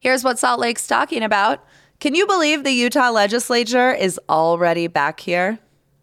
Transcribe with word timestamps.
Here's 0.00 0.24
what 0.24 0.38
Salt 0.38 0.60
Lake's 0.60 0.86
talking 0.86 1.22
about. 1.22 1.62
Can 1.98 2.14
you 2.14 2.26
believe 2.26 2.64
the 2.64 2.70
Utah 2.70 3.10
legislature 3.10 3.92
is 3.92 4.18
already 4.30 4.86
back 4.86 5.20
here? 5.20 5.58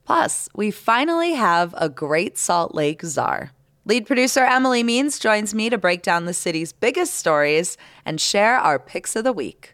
Plus, 0.06 0.48
we 0.56 0.70
finally 0.70 1.34
have 1.34 1.74
a 1.80 1.90
great 1.90 2.38
Salt 2.38 2.76
Lake 2.76 3.02
czar. 3.02 3.54
Lead 3.86 4.06
producer 4.06 4.42
Emily 4.42 4.84
Means 4.84 5.18
joins 5.18 5.56
me 5.56 5.72
to 5.72 5.80
break 5.80 6.04
down 6.04 6.26
the 6.26 6.34
city's 6.36 6.72
biggest 6.74 7.16
stories 7.16 7.76
and 8.06 8.22
share 8.22 8.58
our 8.58 8.78
picks 8.78 9.16
of 9.16 9.24
the 9.24 9.34
week. 9.34 9.74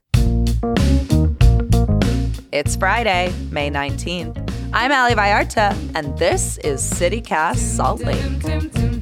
It's 2.53 2.77
Friday, 2.77 3.33
May 3.51 3.69
19th. 3.69 4.39
I'm 4.71 4.93
Ali 4.93 5.15
Vallarta, 5.15 5.75
and 5.95 6.17
this 6.17 6.57
is 6.59 6.81
City 6.81 7.19
Cast 7.19 7.75
Salt 7.75 7.99
Lake. 7.99 8.92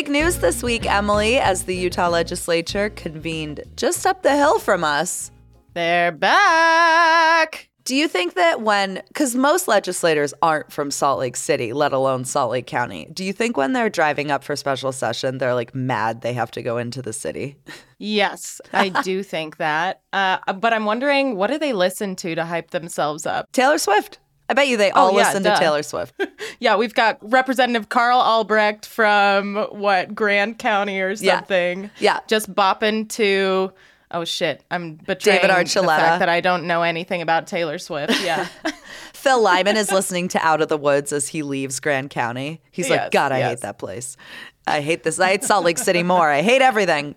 Big 0.00 0.08
news 0.08 0.38
this 0.38 0.62
week, 0.62 0.90
Emily, 0.90 1.36
as 1.36 1.64
the 1.64 1.76
Utah 1.76 2.08
legislature 2.08 2.88
convened 2.88 3.62
just 3.76 4.06
up 4.06 4.22
the 4.22 4.34
hill 4.34 4.58
from 4.58 4.82
us. 4.82 5.30
They're 5.74 6.10
back. 6.10 7.68
Do 7.84 7.94
you 7.94 8.08
think 8.08 8.32
that 8.32 8.62
when, 8.62 9.02
because 9.08 9.36
most 9.36 9.68
legislators 9.68 10.32
aren't 10.40 10.72
from 10.72 10.90
Salt 10.90 11.18
Lake 11.18 11.36
City, 11.36 11.74
let 11.74 11.92
alone 11.92 12.24
Salt 12.24 12.50
Lake 12.50 12.66
County, 12.66 13.10
do 13.12 13.22
you 13.22 13.34
think 13.34 13.58
when 13.58 13.74
they're 13.74 13.90
driving 13.90 14.30
up 14.30 14.42
for 14.42 14.56
special 14.56 14.90
session, 14.90 15.36
they're 15.36 15.52
like 15.52 15.74
mad 15.74 16.22
they 16.22 16.32
have 16.32 16.50
to 16.52 16.62
go 16.62 16.78
into 16.78 17.02
the 17.02 17.12
city? 17.12 17.56
Yes, 17.98 18.58
I 18.72 18.88
do 18.88 19.22
think 19.22 19.58
that. 19.58 20.00
Uh, 20.14 20.38
but 20.54 20.72
I'm 20.72 20.86
wondering, 20.86 21.36
what 21.36 21.48
do 21.48 21.58
they 21.58 21.74
listen 21.74 22.16
to 22.16 22.34
to 22.34 22.46
hype 22.46 22.70
themselves 22.70 23.26
up? 23.26 23.52
Taylor 23.52 23.76
Swift. 23.76 24.18
I 24.50 24.52
bet 24.52 24.66
you 24.66 24.76
they 24.76 24.90
oh, 24.90 24.96
all 24.96 25.08
Oh, 25.10 25.16
yeah, 25.16 25.28
listen 25.28 25.44
duh. 25.44 25.54
to 25.54 25.60
Taylor 25.60 25.82
Swift. 25.82 26.20
Yeah, 26.58 26.76
we've 26.76 26.92
got 26.92 27.16
Representative 27.22 27.88
Carl 27.88 28.20
Albrecht 28.20 28.84
from 28.84 29.56
what 29.70 30.14
Grand 30.14 30.58
County 30.58 31.00
or 31.00 31.16
something. 31.16 31.90
Yeah. 31.98 32.20
just 32.26 32.54
bopping 32.54 33.08
to. 33.10 33.72
Oh 34.10 34.24
shit! 34.24 34.62
I'm 34.70 34.96
betraying 34.96 35.40
David 35.40 35.66
the 35.68 35.86
fact 35.86 36.18
that 36.18 36.28
I 36.28 36.40
don't 36.40 36.66
know 36.66 36.82
anything 36.82 37.22
about 37.22 37.46
Taylor 37.46 37.78
Swift. 37.78 38.20
Yeah, 38.22 38.46
Phil 39.14 39.40
Lyman 39.40 39.76
is 39.76 39.90
listening 39.90 40.28
to 40.28 40.44
Out 40.44 40.60
of 40.60 40.68
the 40.68 40.76
Woods 40.76 41.12
as 41.12 41.28
he 41.28 41.42
leaves 41.42 41.80
Grand 41.80 42.10
County. 42.10 42.60
He's 42.72 42.90
like, 42.90 43.10
God, 43.10 43.32
I 43.32 43.38
yes. 43.38 43.50
hate 43.50 43.60
that 43.60 43.78
place. 43.78 44.18
I 44.66 44.82
hate 44.82 45.02
this. 45.04 45.18
I 45.18 45.30
hate 45.30 45.44
Salt 45.44 45.64
Lake 45.64 45.78
City 45.78 46.02
more. 46.02 46.28
I 46.28 46.42
hate 46.42 46.60
everything. 46.60 47.14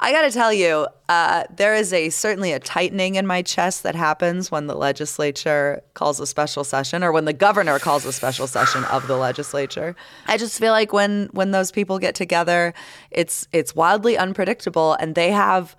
I 0.00 0.12
got 0.12 0.22
to 0.22 0.30
tell 0.30 0.52
you, 0.52 0.86
uh, 1.08 1.44
there 1.50 1.74
is 1.74 1.92
a 1.92 2.10
certainly 2.10 2.52
a 2.52 2.60
tightening 2.60 3.16
in 3.16 3.26
my 3.26 3.42
chest 3.42 3.82
that 3.82 3.96
happens 3.96 4.50
when 4.50 4.68
the 4.68 4.76
legislature 4.76 5.82
calls 5.94 6.20
a 6.20 6.26
special 6.26 6.62
session, 6.62 7.02
or 7.02 7.10
when 7.10 7.24
the 7.24 7.32
governor 7.32 7.78
calls 7.80 8.04
a 8.04 8.12
special 8.12 8.46
session 8.46 8.84
of 8.84 9.08
the 9.08 9.16
legislature. 9.16 9.96
I 10.26 10.36
just 10.36 10.58
feel 10.60 10.72
like 10.72 10.92
when 10.92 11.28
when 11.32 11.50
those 11.50 11.72
people 11.72 11.98
get 11.98 12.14
together, 12.14 12.74
it's 13.10 13.48
it's 13.52 13.74
wildly 13.74 14.16
unpredictable, 14.16 14.94
and 14.94 15.16
they 15.16 15.32
have 15.32 15.74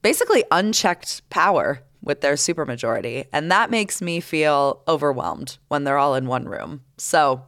basically 0.00 0.44
unchecked 0.50 1.28
power 1.28 1.82
with 2.02 2.22
their 2.22 2.34
supermajority, 2.34 3.26
and 3.34 3.50
that 3.52 3.70
makes 3.70 4.00
me 4.00 4.20
feel 4.20 4.82
overwhelmed 4.88 5.58
when 5.68 5.84
they're 5.84 5.98
all 5.98 6.14
in 6.14 6.26
one 6.26 6.48
room. 6.48 6.80
So, 6.96 7.42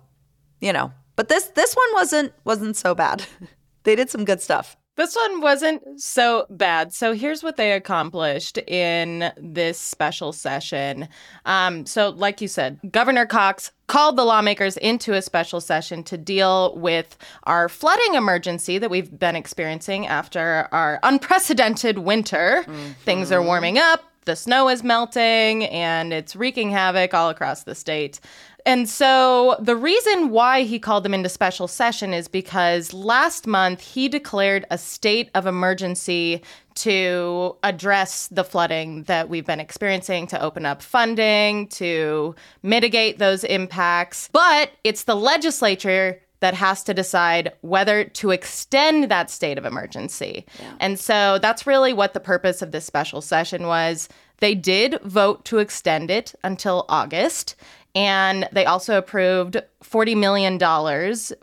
you 0.60 0.74
know, 0.74 0.92
but 1.16 1.28
this 1.28 1.44
this 1.44 1.74
one 1.74 1.88
wasn't 1.94 2.32
wasn't 2.44 2.76
so 2.76 2.94
bad. 2.94 3.24
they 3.84 3.96
did 3.96 4.10
some 4.10 4.26
good 4.26 4.42
stuff. 4.42 4.76
This 5.00 5.16
one 5.16 5.40
wasn't 5.40 5.98
so 5.98 6.44
bad. 6.50 6.92
So 6.92 7.14
here's 7.14 7.42
what 7.42 7.56
they 7.56 7.72
accomplished 7.72 8.58
in 8.58 9.32
this 9.38 9.78
special 9.78 10.30
session. 10.30 11.08
Um, 11.46 11.86
so, 11.86 12.10
like 12.10 12.42
you 12.42 12.48
said, 12.48 12.78
Governor 12.92 13.24
Cox 13.24 13.72
called 13.86 14.16
the 14.16 14.24
lawmakers 14.24 14.76
into 14.76 15.14
a 15.14 15.22
special 15.22 15.58
session 15.62 16.04
to 16.04 16.18
deal 16.18 16.76
with 16.76 17.16
our 17.44 17.70
flooding 17.70 18.14
emergency 18.14 18.76
that 18.76 18.90
we've 18.90 19.18
been 19.18 19.36
experiencing 19.36 20.06
after 20.06 20.68
our 20.70 21.00
unprecedented 21.02 22.00
winter. 22.00 22.66
Things 23.06 23.32
are 23.32 23.42
warming 23.42 23.78
up, 23.78 24.04
the 24.24 24.36
snow 24.36 24.68
is 24.68 24.82
melting, 24.82 25.64
and 25.64 26.12
it's 26.12 26.36
wreaking 26.36 26.70
havoc 26.70 27.14
all 27.14 27.30
across 27.30 27.64
the 27.64 27.74
state. 27.74 28.20
And 28.66 28.88
so 28.88 29.56
the 29.58 29.76
reason 29.76 30.30
why 30.30 30.62
he 30.62 30.78
called 30.78 31.04
them 31.04 31.14
into 31.14 31.28
special 31.28 31.66
session 31.66 32.12
is 32.12 32.28
because 32.28 32.92
last 32.92 33.46
month 33.46 33.80
he 33.80 34.08
declared 34.08 34.66
a 34.70 34.78
state 34.78 35.30
of 35.34 35.46
emergency 35.46 36.42
to 36.74 37.56
address 37.62 38.28
the 38.28 38.44
flooding 38.44 39.04
that 39.04 39.28
we've 39.28 39.46
been 39.46 39.60
experiencing, 39.60 40.26
to 40.28 40.42
open 40.42 40.66
up 40.66 40.82
funding, 40.82 41.68
to 41.68 42.34
mitigate 42.62 43.18
those 43.18 43.44
impacts. 43.44 44.28
But 44.32 44.72
it's 44.84 45.04
the 45.04 45.16
legislature 45.16 46.20
that 46.40 46.54
has 46.54 46.82
to 46.84 46.94
decide 46.94 47.52
whether 47.60 48.04
to 48.04 48.30
extend 48.30 49.10
that 49.10 49.30
state 49.30 49.58
of 49.58 49.64
emergency. 49.64 50.44
And 50.80 50.98
so 50.98 51.38
that's 51.40 51.66
really 51.66 51.92
what 51.92 52.14
the 52.14 52.20
purpose 52.20 52.62
of 52.62 52.72
this 52.72 52.84
special 52.84 53.20
session 53.20 53.66
was. 53.66 54.08
They 54.38 54.54
did 54.54 55.00
vote 55.02 55.44
to 55.46 55.58
extend 55.58 56.10
it 56.10 56.34
until 56.42 56.86
August. 56.88 57.56
And 57.94 58.48
they 58.52 58.64
also 58.66 58.96
approved 58.96 59.60
$40 59.82 60.16
million 60.16 60.58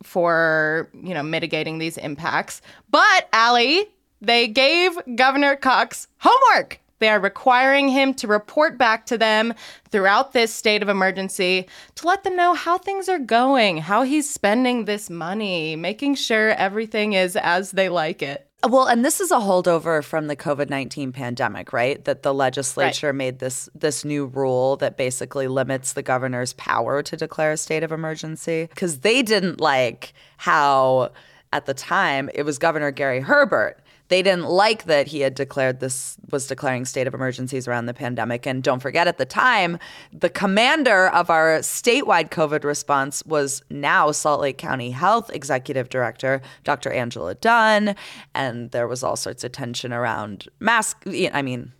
for, 0.03 0.89
you 0.93 1.13
know, 1.13 1.23
mitigating 1.23 1.77
these 1.77 1.97
impacts. 1.97 2.61
But, 2.89 3.27
Ali, 3.33 3.85
they 4.21 4.47
gave 4.47 4.97
Governor 5.15 5.55
Cox 5.55 6.07
homework. 6.19 6.79
They 6.99 7.09
are 7.09 7.19
requiring 7.19 7.89
him 7.89 8.13
to 8.15 8.27
report 8.27 8.77
back 8.77 9.05
to 9.07 9.17
them 9.17 9.53
throughout 9.89 10.33
this 10.33 10.53
state 10.53 10.81
of 10.81 10.89
emergency 10.89 11.67
to 11.95 12.07
let 12.07 12.23
them 12.23 12.35
know 12.35 12.53
how 12.53 12.77
things 12.77 13.07
are 13.07 13.19
going, 13.19 13.77
how 13.77 14.03
he's 14.03 14.29
spending 14.29 14.85
this 14.85 15.09
money, 15.09 15.75
making 15.75 16.15
sure 16.15 16.49
everything 16.51 17.13
is 17.13 17.35
as 17.35 17.71
they 17.71 17.89
like 17.89 18.21
it. 18.21 18.47
Well, 18.67 18.87
and 18.87 19.05
this 19.05 19.21
is 19.21 19.29
a 19.29 19.35
holdover 19.35 20.03
from 20.03 20.27
the 20.27 20.35
COVID 20.35 20.69
nineteen 20.69 21.11
pandemic, 21.11 21.71
right? 21.71 22.03
That 22.05 22.23
the 22.23 22.33
legislature 22.33 23.13
made 23.13 23.37
this 23.37 23.69
this 23.75 24.03
new 24.03 24.25
rule 24.25 24.77
that 24.77 24.97
basically 24.97 25.47
limits 25.47 25.93
the 25.93 26.01
governor's 26.01 26.53
power 26.53 27.03
to 27.03 27.15
declare 27.15 27.51
a 27.51 27.57
state 27.57 27.83
of 27.83 27.91
emergency 27.91 28.65
because 28.69 29.01
they 29.01 29.21
didn't 29.21 29.61
like 29.61 30.13
how 30.37 31.11
at 31.53 31.67
the 31.67 31.73
time 31.75 32.31
it 32.33 32.43
was 32.43 32.57
Governor 32.57 32.89
Gary 32.89 33.21
Herbert. 33.21 33.79
They 34.09 34.21
didn't 34.21 34.45
like 34.45 34.85
that 34.85 35.07
he 35.07 35.21
had 35.21 35.35
declared 35.35 35.79
this 35.79 36.17
was 36.31 36.47
declaring 36.47 36.85
state 36.85 37.07
of 37.07 37.13
emergencies 37.13 37.67
around 37.67 37.87
the 37.87 37.93
pandemic. 37.93 38.45
And 38.45 38.63
don't 38.63 38.79
forget, 38.79 39.07
at 39.07 39.17
the 39.17 39.25
time, 39.25 39.77
the 40.13 40.29
commander 40.29 41.09
of 41.09 41.29
our 41.29 41.59
statewide 41.59 42.29
COVID 42.29 42.63
response 42.63 43.25
was 43.25 43.61
now 43.69 44.11
Salt 44.11 44.41
Lake 44.41 44.57
County 44.57 44.91
Health 44.91 45.29
Executive 45.33 45.89
Director, 45.89 46.41
Dr. 46.63 46.91
Angela 46.91 47.35
Dunn. 47.35 47.95
And 48.33 48.71
there 48.71 48.87
was 48.87 49.03
all 49.03 49.15
sorts 49.15 49.43
of 49.43 49.51
tension 49.51 49.91
around 49.91 50.47
mask. 50.59 51.03
I 51.33 51.41
mean, 51.41 51.73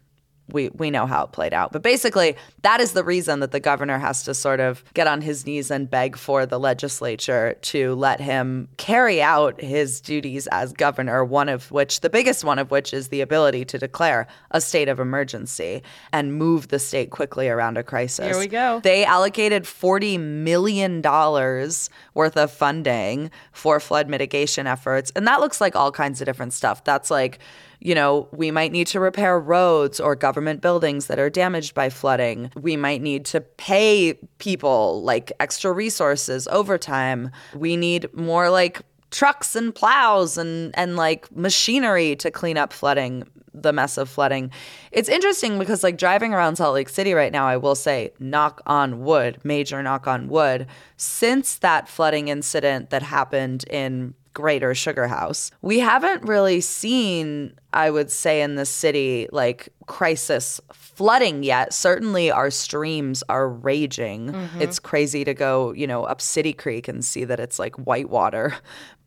we 0.52 0.70
we 0.70 0.90
know 0.90 1.06
how 1.06 1.26
it 1.26 1.32
played 1.32 1.54
out. 1.54 1.72
But 1.72 1.82
basically, 1.82 2.36
that 2.62 2.80
is 2.80 2.94
the 2.94 3.04
reason 3.04 3.40
that 3.42 3.52
the 3.52 3.60
governor 3.60 3.98
has 3.98 4.24
to 4.24 4.34
sort 4.34 4.60
of 4.60 4.84
get 4.94 5.08
on 5.08 5.22
his 5.22 5.46
knees 5.46 5.70
and 5.70 5.90
beg 5.90 6.18
for 6.18 6.46
the 6.46 6.60
legislature 6.60 7.56
to 7.62 7.96
let 7.96 8.20
him 8.20 8.70
carry 8.78 9.22
out 9.22 9.60
his 9.62 10.00
duties 10.00 10.48
as 10.48 10.74
governor, 10.74 11.24
one 11.26 11.50
of 11.50 11.72
which 11.72 12.02
the 12.02 12.10
biggest 12.10 12.44
one 12.44 12.60
of 12.60 12.72
which 12.72 12.94
is 12.94 13.10
the 13.10 13.22
ability 13.22 13.66
to 13.66 13.78
declare 13.78 14.28
a 14.52 14.62
state 14.62 14.88
of 14.88 15.00
emergency 15.00 15.84
and 16.14 16.34
move 16.34 16.70
the 16.70 16.80
state 16.80 17.10
quickly 17.10 17.50
around 17.50 17.78
a 17.78 17.84
crisis. 17.84 18.26
Here 18.26 18.40
we 18.40 18.48
go. 18.48 18.80
They 18.84 19.06
allocated 19.06 19.64
$40 19.64 20.20
million 20.20 21.02
worth 21.02 22.38
of 22.38 22.52
funding 22.52 23.32
for 23.52 23.80
flood 23.80 24.08
mitigation 24.08 24.68
efforts. 24.68 25.12
And 25.16 25.28
that 25.28 25.40
looks 25.40 25.60
like 25.60 25.76
all 25.76 25.92
kinds 25.92 26.22
of 26.22 26.26
different 26.26 26.54
stuff. 26.54 26.84
That's 26.84 27.12
like, 27.12 27.40
you 27.80 27.94
know, 27.94 28.28
we 28.32 28.52
might 28.52 28.72
need 28.72 28.88
to 28.88 29.00
repair 29.00 29.40
roads 29.40 30.00
or 30.00 30.16
government 30.16 30.62
buildings 30.62 31.08
that 31.08 31.20
are 31.20 31.30
damaged 31.30 31.74
by 31.74 31.90
flooding. 31.90 32.52
We 32.56 32.76
might 32.76 33.02
need 33.02 33.26
to 33.28 33.42
pay 33.42 34.16
people 34.40 35.02
like 35.04 35.32
extra 35.40 35.72
resources, 35.72 36.48
overtime. 36.50 37.32
We 37.56 37.78
need 37.78 38.14
more 38.14 38.50
like 38.50 38.82
trucks 39.10 39.56
and 39.56 39.74
plows 39.74 40.38
and 40.38 40.78
and 40.78 40.98
like 40.98 41.34
machinery 41.36 42.16
to 42.18 42.30
clean 42.30 42.58
up 42.58 42.74
flooding 42.74 43.24
the 43.54 43.74
mess 43.74 43.98
of 43.98 44.10
flooding. 44.10 44.52
It's 44.92 45.10
interesting 45.10 45.58
because 45.58 45.84
like 45.84 45.98
driving 45.98 46.34
around 46.34 46.58
Salt 46.58 46.76
Lake 46.76 46.90
City 46.90 47.14
right 47.14 47.32
now, 47.32 47.48
I 47.48 47.58
will 47.58 47.76
say, 47.76 48.12
knock 48.20 48.62
on 48.66 49.04
wood, 49.04 49.40
major 49.44 49.82
knock 49.82 50.08
on 50.08 50.28
wood, 50.28 50.68
since 50.96 51.58
that 51.58 51.88
flooding 51.88 52.28
incident 52.28 52.92
that 52.92 53.02
happened 53.02 53.64
in 53.70 54.14
Greater 54.38 54.76
Sugar 54.76 55.08
House, 55.08 55.50
we 55.64 55.80
haven't 55.80 56.22
really 56.22 56.62
seen, 56.62 57.54
I 57.74 57.90
would 57.90 58.12
say, 58.12 58.44
in 58.44 58.54
the 58.54 58.68
city 58.68 59.28
like 59.32 59.70
crisis 59.88 60.62
flooding 60.72 61.42
yet. 61.42 61.74
Certainly, 61.74 62.30
our 62.30 62.52
streams 62.52 63.24
are 63.30 63.50
raging. 63.50 64.28
Mm-hmm. 64.28 64.62
It's 64.62 64.78
crazy 64.78 65.24
to 65.24 65.34
go, 65.34 65.72
you 65.72 65.88
know, 65.88 66.04
up 66.04 66.22
City 66.22 66.54
Creek 66.54 66.88
and 66.88 67.04
see 67.04 67.24
that 67.24 67.40
it's 67.40 67.58
like 67.58 67.74
whitewater. 67.78 68.54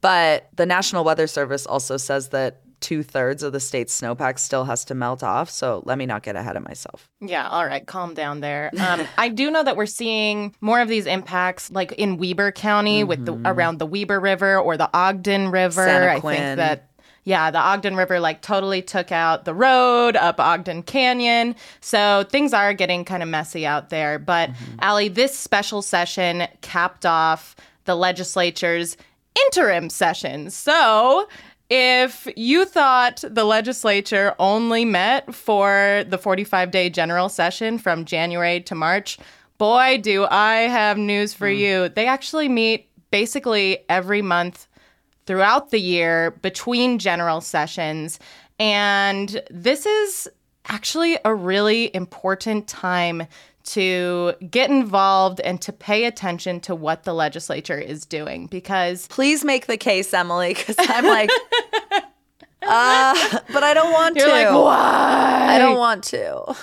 But 0.01 0.49
the 0.57 0.67
National 0.67 1.05
Weather 1.05 1.29
Service 1.29 1.65
also 1.65 1.97
says 1.97 2.31
that 2.31 2.63
two 2.81 3.03
thirds 3.03 3.43
of 3.43 3.53
the 3.53 3.61
state's 3.61 3.99
snowpack 3.99 4.39
still 4.39 4.65
has 4.65 4.85
to 4.87 4.95
melt 4.95 5.23
off. 5.23 5.51
So 5.51 5.83
let 5.85 5.99
me 5.99 6.07
not 6.07 6.23
get 6.23 6.37
ahead 6.37 6.57
of 6.57 6.65
myself. 6.65 7.09
Yeah, 7.21 7.49
all 7.49 7.67
right, 7.67 7.87
calm 7.87 8.15
down 8.15 8.41
there. 8.41 8.71
Um, 8.79 9.07
I 9.19 9.29
do 9.29 9.51
know 9.51 9.63
that 9.63 9.77
we're 9.77 9.87
seeing 9.87 10.55
more 10.61 10.81
of 10.81 10.89
these 10.89 11.07
impacts, 11.07 11.71
like 11.71 11.93
in 11.93 12.17
Weber 12.17 12.53
County, 12.53 13.01
mm-hmm. 13.01 13.09
with 13.09 13.27
the 13.27 13.41
around 13.45 13.79
the 13.79 13.87
Weber 13.87 14.19
River 14.19 14.59
or 14.59 14.77
the 14.77 14.91
Ogden 14.93 15.51
River. 15.51 15.85
Santa 15.85 16.21
Quinn. 16.21 16.35
I 16.35 16.39
think 16.39 16.57
that 16.57 16.91
yeah, 17.25 17.51
the 17.51 17.59
Ogden 17.59 17.97
River 17.97 18.19
like 18.19 18.41
totally 18.41 18.83
took 18.83 19.13
out 19.13 19.45
the 19.45 19.55
road 19.55 20.17
up 20.17 20.41
Ogden 20.41 20.83
Canyon. 20.83 21.55
So 21.81 22.25
things 22.31 22.53
are 22.53 22.73
getting 22.73 23.05
kind 23.05 23.23
of 23.23 23.29
messy 23.29 23.67
out 23.67 23.91
there. 23.91 24.19
But 24.19 24.51
mm-hmm. 24.51 24.77
Ali, 24.81 25.09
this 25.09 25.39
special 25.39 25.83
session 25.83 26.49
capped 26.63 27.05
off 27.05 27.57
the 27.85 27.95
legislature's 27.95 28.97
interim 29.47 29.91
session. 29.91 30.51
So 30.51 31.29
if 31.71 32.27
you 32.37 32.65
thought 32.65 33.23
the 33.27 33.45
legislature 33.45 34.35
only 34.41 34.85
met 34.85 35.33
for 35.33 36.05
the 36.09 36.19
45 36.19 36.73
day 36.73 36.91
general 36.91 37.29
session 37.29 37.79
from 37.79 38.05
January 38.05 38.61
to 38.63 38.75
March, 38.75 39.19
boy, 39.57 39.99
do 40.03 40.27
I 40.29 40.63
have 40.63 40.99
news 40.99 41.33
for 41.33 41.47
mm. 41.47 41.59
you. 41.59 41.89
They 41.89 42.07
actually 42.07 42.49
meet 42.49 42.89
basically 43.13 43.79
every 43.89 44.21
month 44.21 44.67
throughout 45.27 45.71
the 45.71 45.81
year 45.81 46.33
between 46.43 46.99
general 46.99 47.41
sessions. 47.41 48.19
And 48.59 49.41
this 49.49 49.87
is 49.87 50.29
actually 50.67 51.19
a 51.25 51.35
really 51.35 51.95
important 51.95 52.67
time 52.67 53.27
to 53.65 54.35
get 54.51 54.71
involved 54.71 55.41
and 55.41 55.61
to 55.61 55.73
pay 55.73 56.05
attention 56.05 56.61
to 56.61 56.75
what 56.75 57.05
the 57.05 57.13
legislature 57.13 57.79
is 57.79 58.05
doing 58.05 58.47
because 58.47 59.07
please 59.09 59.45
make 59.45 59.67
the 59.67 59.77
case 59.77 60.13
emily 60.15 60.55
because 60.55 60.77
i'm 60.79 61.05
like 61.05 61.31
uh 62.63 63.39
but 63.53 63.63
i 63.63 63.73
don't 63.75 63.93
want 63.93 64.17
You're 64.17 64.27
to 64.27 64.33
like 64.33 64.53
why 64.53 65.55
i 65.55 65.59
don't 65.59 65.79
want 65.79 66.05
to 66.05 66.57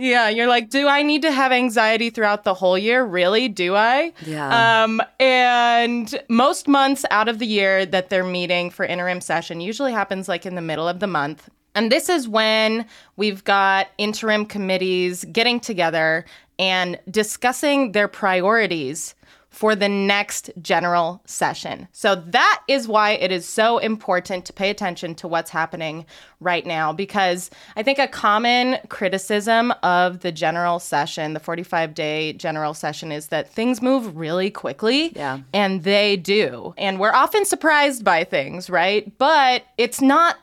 yeah, 0.00 0.30
you're 0.30 0.46
like, 0.46 0.70
do 0.70 0.88
I 0.88 1.02
need 1.02 1.22
to 1.22 1.30
have 1.30 1.52
anxiety 1.52 2.08
throughout 2.08 2.44
the 2.44 2.54
whole 2.54 2.78
year? 2.78 3.04
Really? 3.04 3.48
Do 3.48 3.74
I? 3.76 4.12
Yeah. 4.24 4.84
Um, 4.84 5.02
and 5.18 6.18
most 6.28 6.68
months 6.68 7.04
out 7.10 7.28
of 7.28 7.38
the 7.38 7.46
year 7.46 7.84
that 7.84 8.08
they're 8.08 8.24
meeting 8.24 8.70
for 8.70 8.86
interim 8.86 9.20
session 9.20 9.60
usually 9.60 9.92
happens 9.92 10.26
like 10.26 10.46
in 10.46 10.54
the 10.54 10.62
middle 10.62 10.88
of 10.88 11.00
the 11.00 11.06
month. 11.06 11.50
And 11.74 11.90
this 11.90 12.08
is 12.08 12.28
when 12.28 12.86
we've 13.16 13.44
got 13.44 13.88
interim 13.98 14.46
committees 14.46 15.24
getting 15.32 15.60
together 15.60 16.24
and 16.58 16.98
discussing 17.10 17.92
their 17.92 18.08
priorities 18.08 19.14
for 19.50 19.74
the 19.74 19.88
next 19.88 20.50
general 20.62 21.20
session. 21.26 21.88
So 21.92 22.14
that 22.14 22.62
is 22.68 22.86
why 22.86 23.12
it 23.12 23.32
is 23.32 23.46
so 23.46 23.78
important 23.78 24.44
to 24.44 24.52
pay 24.52 24.70
attention 24.70 25.14
to 25.16 25.28
what's 25.28 25.50
happening 25.50 26.06
right 26.38 26.64
now 26.64 26.92
because 26.92 27.50
I 27.74 27.82
think 27.82 27.98
a 27.98 28.06
common 28.06 28.78
criticism 28.88 29.72
of 29.82 30.20
the 30.20 30.30
general 30.30 30.78
session, 30.78 31.32
the 31.34 31.40
45 31.40 31.94
day 31.94 32.32
general 32.34 32.74
session, 32.74 33.10
is 33.10 33.26
that 33.28 33.50
things 33.52 33.82
move 33.82 34.16
really 34.16 34.50
quickly. 34.50 35.12
Yeah. 35.16 35.40
And 35.52 35.82
they 35.82 36.16
do. 36.16 36.72
And 36.78 37.00
we're 37.00 37.12
often 37.12 37.44
surprised 37.44 38.04
by 38.04 38.22
things, 38.24 38.70
right? 38.70 39.12
But 39.18 39.64
it's 39.76 40.00
not 40.00 40.38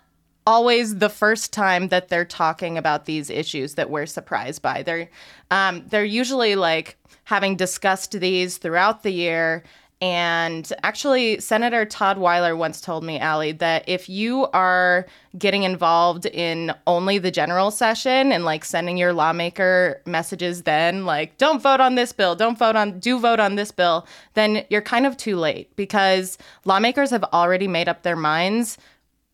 always 0.48 0.96
the 0.96 1.10
first 1.10 1.52
time 1.52 1.90
that 1.90 2.08
they're 2.08 2.26
talking 2.26 2.78
about 2.78 3.04
these 3.06 3.30
issues 3.30 3.76
that 3.76 3.90
we're 3.90 4.06
surprised 4.06 4.62
by. 4.62 4.82
They're 4.82 5.10
um, 5.52 5.84
they're 5.90 6.06
usually 6.06 6.56
like 6.56 6.98
having 7.26 7.58
discussed 7.58 8.14
these 8.14 8.58
throughout 8.58 9.04
the 9.04 9.12
year. 9.12 9.64
And 10.00 10.72
actually, 10.84 11.40
Senator 11.40 11.84
Todd 11.84 12.20
Weiler 12.20 12.56
once 12.56 12.80
told 12.82 13.04
me, 13.04 13.20
Ali, 13.20 13.52
that 13.54 13.84
if 13.90 14.08
you 14.08 14.46
are 14.54 15.08
getting 15.38 15.64
involved 15.64 16.28
in 16.28 16.72
only 16.86 17.18
the 17.18 17.32
general 17.32 17.72
session 17.72 18.32
and 18.32 18.46
like 18.46 18.64
sending 18.64 18.96
your 18.96 19.12
lawmaker 19.12 20.00
messages, 20.06 20.64
then 20.64 21.06
like, 21.06 21.38
don't 21.40 21.64
vote 21.64 21.80
on 21.80 21.96
this 21.96 22.14
bill, 22.14 22.36
don't 22.36 22.60
vote 22.60 22.76
on, 22.76 23.00
do 23.00 23.20
vote 23.20 23.40
on 23.40 23.56
this 23.56 23.72
bill, 23.72 24.06
then 24.36 24.64
you're 24.70 24.84
kind 24.84 25.08
of 25.08 25.18
too 25.18 25.36
late 25.36 25.76
because 25.76 26.38
lawmakers 26.64 27.10
have 27.10 27.24
already 27.34 27.68
made 27.68 27.90
up 27.90 28.04
their 28.04 28.16
minds 28.16 28.78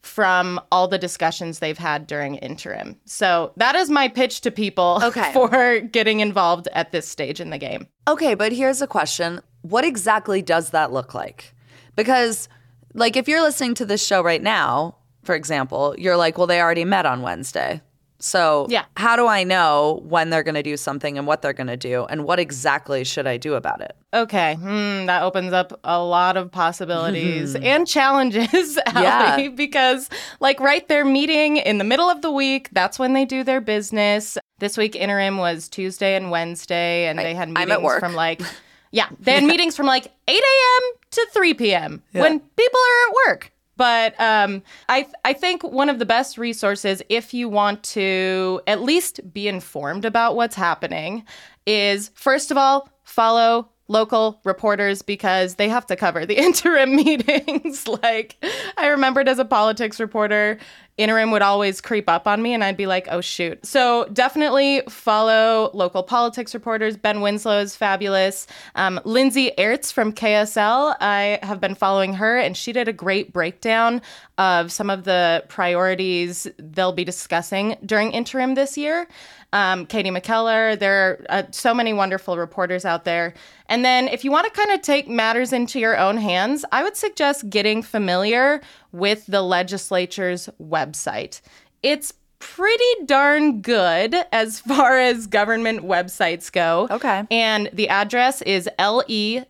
from 0.03 0.59
all 0.71 0.87
the 0.87 0.97
discussions 0.97 1.59
they've 1.59 1.77
had 1.77 2.05
during 2.05 2.35
interim. 2.35 2.99
So 3.05 3.53
that 3.55 3.75
is 3.75 3.89
my 3.89 4.09
pitch 4.09 4.41
to 4.41 4.51
people 4.51 4.99
okay. 5.03 5.31
for 5.33 5.79
getting 5.79 6.19
involved 6.19 6.67
at 6.73 6.91
this 6.91 7.07
stage 7.07 7.39
in 7.39 7.49
the 7.49 7.57
game. 7.57 7.87
Okay, 8.07 8.35
but 8.35 8.51
here's 8.51 8.81
a 8.81 8.87
question. 8.87 9.39
What 9.61 9.85
exactly 9.85 10.41
does 10.41 10.71
that 10.71 10.91
look 10.91 11.13
like? 11.13 11.55
Because 11.95 12.49
like 12.93 13.15
if 13.15 13.27
you're 13.27 13.41
listening 13.41 13.75
to 13.75 13.85
this 13.85 14.05
show 14.05 14.21
right 14.21 14.43
now, 14.43 14.97
for 15.23 15.35
example, 15.35 15.95
you're 15.97 16.17
like, 16.17 16.37
well, 16.37 16.47
they 16.47 16.61
already 16.61 16.85
met 16.85 17.05
on 17.05 17.21
Wednesday. 17.21 17.81
So, 18.23 18.67
yeah. 18.69 18.85
how 18.95 19.17
do 19.17 19.27
I 19.27 19.43
know 19.43 20.01
when 20.05 20.29
they're 20.29 20.43
going 20.43 20.55
to 20.55 20.63
do 20.63 20.77
something 20.77 21.17
and 21.17 21.27
what 21.27 21.41
they're 21.41 21.51
going 21.51 21.67
to 21.67 21.75
do 21.75 22.05
and 22.05 22.23
what 22.23 22.39
exactly 22.39 23.03
should 23.03 23.27
I 23.27 23.35
do 23.35 23.55
about 23.55 23.81
it? 23.81 23.97
Okay, 24.13 24.55
hmm, 24.55 25.07
that 25.07 25.23
opens 25.23 25.51
up 25.51 25.77
a 25.83 26.01
lot 26.01 26.37
of 26.37 26.49
possibilities 26.49 27.53
and 27.61 27.85
challenges, 27.85 28.79
yeah. 28.95 29.49
because 29.49 30.09
like 30.39 30.61
right 30.61 30.87
there 30.87 31.03
meeting 31.03 31.57
in 31.57 31.79
the 31.79 31.83
middle 31.83 32.09
of 32.09 32.21
the 32.21 32.31
week, 32.31 32.69
that's 32.71 32.97
when 32.97 33.11
they 33.11 33.25
do 33.25 33.43
their 33.43 33.59
business. 33.59 34.37
This 34.59 34.77
week 34.77 34.95
interim 34.95 35.37
was 35.37 35.67
Tuesday 35.67 36.15
and 36.15 36.31
Wednesday 36.31 37.07
and 37.07 37.19
they 37.19 37.35
had 37.35 37.49
meetings 37.49 37.99
from 37.99 38.13
like 38.13 38.41
yeah, 38.91 39.09
they 39.19 39.33
had 39.33 39.43
meetings 39.43 39.75
from 39.75 39.85
like 39.85 40.05
8 40.29 40.33
a.m. 40.33 40.91
to 41.11 41.27
3 41.33 41.53
p.m. 41.55 42.03
Yeah. 42.13 42.21
when 42.21 42.39
people 42.39 42.79
are 42.79 43.09
at 43.09 43.15
work. 43.27 43.51
But 43.83 44.17
um, 44.17 44.63
I 44.87 45.01
th- 45.01 45.13
I 45.25 45.33
think 45.33 45.61
one 45.61 45.89
of 45.89 45.99
the 45.99 46.05
best 46.05 46.37
resources, 46.37 47.03
if 47.09 47.33
you 47.33 47.49
want 47.49 47.83
to 47.83 48.61
at 48.65 48.81
least 48.81 49.19
be 49.33 49.49
informed 49.49 50.05
about 50.05 50.37
what's 50.37 50.55
happening, 50.55 51.25
is 51.65 52.09
first 52.13 52.49
of 52.49 52.55
all 52.55 52.87
follow 53.03 53.67
local 53.89 54.39
reporters 54.45 55.01
because 55.01 55.55
they 55.55 55.67
have 55.67 55.85
to 55.87 55.97
cover 55.97 56.25
the 56.25 56.37
interim 56.41 56.95
meetings. 56.95 57.85
like 58.03 58.41
I 58.77 58.87
remembered 58.87 59.27
as 59.27 59.37
a 59.37 59.43
politics 59.43 59.99
reporter, 59.99 60.59
interim 60.97 61.31
would 61.31 61.41
always 61.41 61.81
creep 61.81 62.07
up 62.07 62.27
on 62.27 62.41
me 62.41 62.53
and 62.53 62.63
I'd 62.63 62.77
be 62.77 62.85
like, 62.85 63.07
oh 63.09 63.21
shoot. 63.21 63.65
So 63.65 64.07
definitely 64.13 64.81
follow 64.89 65.71
local 65.73 66.03
politics 66.03 66.53
reporters. 66.53 66.97
Ben 66.97 67.21
Winslow 67.21 67.59
is 67.59 67.75
fabulous. 67.75 68.45
Um, 68.75 68.99
Lindsay 69.03 69.51
Aerts 69.57 69.91
from 69.91 70.13
KSL, 70.13 70.95
I 70.99 71.39
have 71.41 71.59
been 71.59 71.75
following 71.75 72.13
her 72.13 72.37
and 72.37 72.55
she 72.55 72.71
did 72.71 72.87
a 72.87 72.93
great 72.93 73.33
breakdown 73.33 74.01
of 74.37 74.71
some 74.71 74.89
of 74.89 75.03
the 75.03 75.43
priorities 75.47 76.47
they'll 76.57 76.93
be 76.93 77.03
discussing 77.03 77.75
during 77.85 78.11
interim 78.11 78.55
this 78.55 78.77
year. 78.77 79.07
Um, 79.53 79.85
Katie 79.85 80.09
McKellar, 80.09 80.77
there 80.77 81.09
are 81.09 81.25
uh, 81.29 81.43
so 81.51 81.75
many 81.75 81.93
wonderful 81.93 82.37
reporters 82.37 82.85
out 82.85 83.05
there. 83.05 83.35
And 83.69 83.85
then 83.85 84.07
if 84.07 84.23
you 84.23 84.31
want 84.31 84.51
to 84.51 84.51
kind 84.51 84.71
of 84.71 84.81
take 84.81 85.07
matters 85.07 85.53
into 85.53 85.79
your 85.79 85.95
own 85.95 86.17
hands, 86.17 86.65
I 86.71 86.83
would 86.83 86.97
suggest 86.97 87.49
getting 87.51 87.83
familiar 87.83 88.61
with 88.93 89.25
the 89.25 89.41
legislature's 89.41 90.49
website. 90.61 91.41
It's 91.81 92.13
pretty 92.39 93.05
darn 93.05 93.61
good 93.61 94.15
as 94.31 94.59
far 94.67 94.99
as 94.99 95.27
government 95.27 95.83
websites 95.83 96.51
go. 96.51 96.87
Okay. 96.91 97.23
And 97.31 97.69
the 97.73 97.89
address 97.89 98.41
is 98.43 98.69
le.utah.gov. 98.79 99.47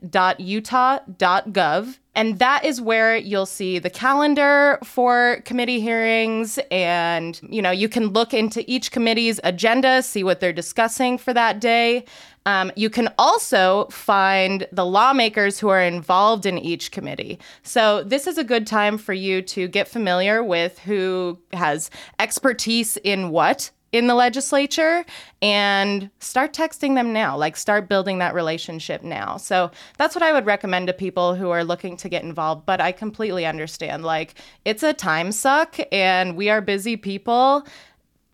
And 2.16 2.38
that 2.38 2.64
is 2.64 2.80
where 2.80 3.18
you'll 3.18 3.48
see 3.48 3.80
the 3.80 3.90
calendar 3.90 4.78
for 4.84 5.42
committee 5.46 5.82
hearings. 5.82 6.60
And, 6.70 7.40
you 7.50 7.60
know, 7.60 7.72
you 7.72 7.90
can 7.90 8.10
look 8.10 8.36
into 8.36 8.64
each 8.72 8.92
committee's 8.92 9.40
agenda, 9.44 10.04
see 10.04 10.24
what 10.24 10.40
they're 10.40 10.54
discussing 10.54 11.18
for 11.18 11.34
that 11.34 11.60
day. 11.60 12.06
Um, 12.46 12.72
you 12.76 12.90
can 12.90 13.10
also 13.18 13.88
find 13.92 14.68
the 14.72 14.86
lawmakers 14.86 15.60
who 15.60 15.70
are 15.70 15.82
involved 15.82 16.46
in 16.46 16.58
each 16.58 16.92
committee. 16.92 17.40
So, 17.64 18.04
this 18.04 18.28
is 18.28 18.38
a 18.38 18.44
good 18.44 18.68
time 18.68 18.98
for 18.98 19.14
you 19.14 19.42
to 19.44 19.68
get 19.68 19.88
familiar 19.88 20.44
with 20.44 20.80
who 20.80 21.40
has 21.54 21.90
expertise 22.20 22.98
in 22.98 23.30
what 23.32 23.72
in 23.94 24.08
the 24.08 24.16
legislature 24.16 25.06
and 25.42 26.10
start 26.20 26.52
texting 26.54 26.96
them 26.96 27.14
now. 27.14 27.38
Like, 27.38 27.56
start 27.56 27.88
building 27.88 28.18
that 28.20 28.34
relationship 28.34 29.04
now. 29.04 29.38
So, 29.38 29.72
that's 29.98 30.16
what 30.16 30.24
I 30.24 30.34
would 30.34 30.46
recommend 30.46 30.88
to 30.88 30.94
people 30.94 31.36
who 31.36 31.50
are 31.52 31.64
looking 31.64 31.96
to 31.98 32.10
get 32.10 32.24
involved. 32.24 32.66
But 32.66 32.82
I 32.82 32.92
completely 32.92 33.46
understand. 33.46 34.04
Like, 34.04 34.36
it's 34.66 34.84
a 34.84 34.94
time 34.94 35.32
suck 35.32 35.78
and 35.92 36.36
we 36.36 36.50
are 36.50 36.62
busy 36.62 36.98
people 36.98 37.66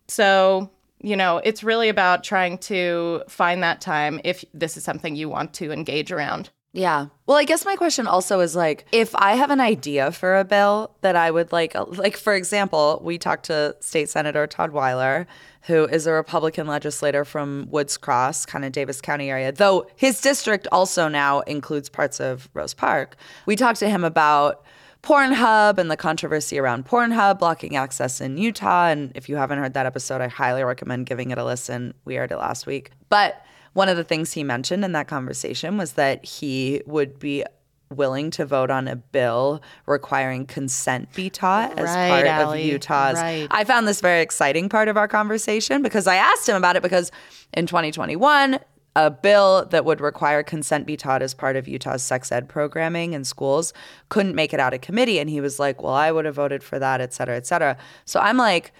So, 0.08 0.70
you 1.02 1.16
know, 1.16 1.38
it's 1.38 1.64
really 1.64 1.88
about 1.88 2.24
trying 2.24 2.58
to 2.58 3.22
find 3.28 3.62
that 3.62 3.80
time 3.80 4.20
if 4.24 4.44
this 4.52 4.76
is 4.76 4.84
something 4.84 5.16
you 5.16 5.28
want 5.28 5.54
to 5.54 5.72
engage 5.72 6.12
around. 6.12 6.50
Yeah. 6.72 7.06
Well, 7.26 7.36
I 7.36 7.44
guess 7.44 7.64
my 7.64 7.74
question 7.74 8.06
also 8.06 8.38
is 8.40 8.54
like 8.54 8.86
if 8.92 9.14
I 9.16 9.34
have 9.34 9.50
an 9.50 9.60
idea 9.60 10.12
for 10.12 10.38
a 10.38 10.44
bill 10.44 10.94
that 11.00 11.16
I 11.16 11.30
would 11.30 11.50
like 11.50 11.74
uh, 11.74 11.84
like 11.88 12.16
for 12.16 12.32
example, 12.34 13.00
we 13.04 13.18
talked 13.18 13.46
to 13.46 13.74
state 13.80 14.08
senator 14.08 14.46
Todd 14.46 14.70
Weiler, 14.70 15.26
who 15.62 15.86
is 15.86 16.06
a 16.06 16.12
Republican 16.12 16.68
legislator 16.68 17.24
from 17.24 17.66
Woods 17.70 17.96
Cross, 17.96 18.46
kind 18.46 18.64
of 18.64 18.70
Davis 18.70 19.00
County 19.00 19.30
area. 19.30 19.50
Though 19.50 19.88
his 19.96 20.20
district 20.20 20.68
also 20.70 21.08
now 21.08 21.40
includes 21.40 21.88
parts 21.88 22.20
of 22.20 22.48
Rose 22.54 22.74
Park. 22.74 23.16
We 23.46 23.56
talked 23.56 23.80
to 23.80 23.90
him 23.90 24.04
about 24.04 24.64
Pornhub 25.02 25.78
and 25.78 25.90
the 25.90 25.96
controversy 25.96 26.58
around 26.58 26.86
Pornhub 26.86 27.38
blocking 27.38 27.76
access 27.76 28.20
in 28.20 28.36
Utah. 28.36 28.88
And 28.88 29.12
if 29.14 29.28
you 29.28 29.36
haven't 29.36 29.58
heard 29.58 29.74
that 29.74 29.86
episode, 29.86 30.20
I 30.20 30.28
highly 30.28 30.62
recommend 30.62 31.06
giving 31.06 31.30
it 31.30 31.38
a 31.38 31.44
listen. 31.44 31.94
We 32.04 32.16
aired 32.16 32.32
it 32.32 32.36
last 32.36 32.66
week. 32.66 32.90
But 33.08 33.42
one 33.72 33.88
of 33.88 33.96
the 33.96 34.04
things 34.04 34.32
he 34.32 34.44
mentioned 34.44 34.84
in 34.84 34.92
that 34.92 35.08
conversation 35.08 35.78
was 35.78 35.92
that 35.92 36.24
he 36.24 36.82
would 36.86 37.18
be 37.18 37.44
willing 37.88 38.30
to 38.30 38.46
vote 38.46 38.70
on 38.70 38.86
a 38.86 38.94
bill 38.94 39.60
requiring 39.86 40.46
consent 40.46 41.12
be 41.12 41.28
taught 41.28 41.76
as 41.76 41.86
Right, 41.86 42.08
part 42.24 42.26
Ali. 42.46 42.60
of 42.62 42.66
Utah's. 42.66 43.16
Right. 43.16 43.48
I 43.50 43.64
found 43.64 43.88
this 43.88 44.00
very 44.00 44.20
exciting 44.22 44.68
part 44.68 44.86
of 44.86 44.96
our 44.96 45.08
conversation 45.08 45.82
because 45.82 46.06
I 46.06 46.14
asked 46.14 46.48
him 46.48 46.54
about 46.56 46.76
it 46.76 46.82
because 46.84 47.10
in 47.52 47.66
2021, 47.66 48.60
a 48.96 49.10
bill 49.10 49.66
that 49.66 49.84
would 49.84 50.00
require 50.00 50.42
consent 50.42 50.86
be 50.86 50.96
taught 50.96 51.22
as 51.22 51.32
part 51.32 51.56
of 51.56 51.68
Utah's 51.68 52.02
sex 52.02 52.32
ed 52.32 52.48
programming 52.48 53.12
in 53.12 53.24
schools 53.24 53.72
couldn't 54.08 54.34
make 54.34 54.52
it 54.52 54.60
out 54.60 54.74
of 54.74 54.80
committee. 54.80 55.20
And 55.20 55.30
he 55.30 55.40
was 55.40 55.58
like, 55.58 55.82
well, 55.82 55.94
I 55.94 56.10
would 56.10 56.24
have 56.24 56.34
voted 56.34 56.62
for 56.62 56.78
that, 56.78 57.00
et 57.00 57.12
cetera, 57.12 57.36
et 57.36 57.46
cetera. 57.46 57.76
So 58.04 58.18
I'm 58.20 58.36
like, 58.36 58.72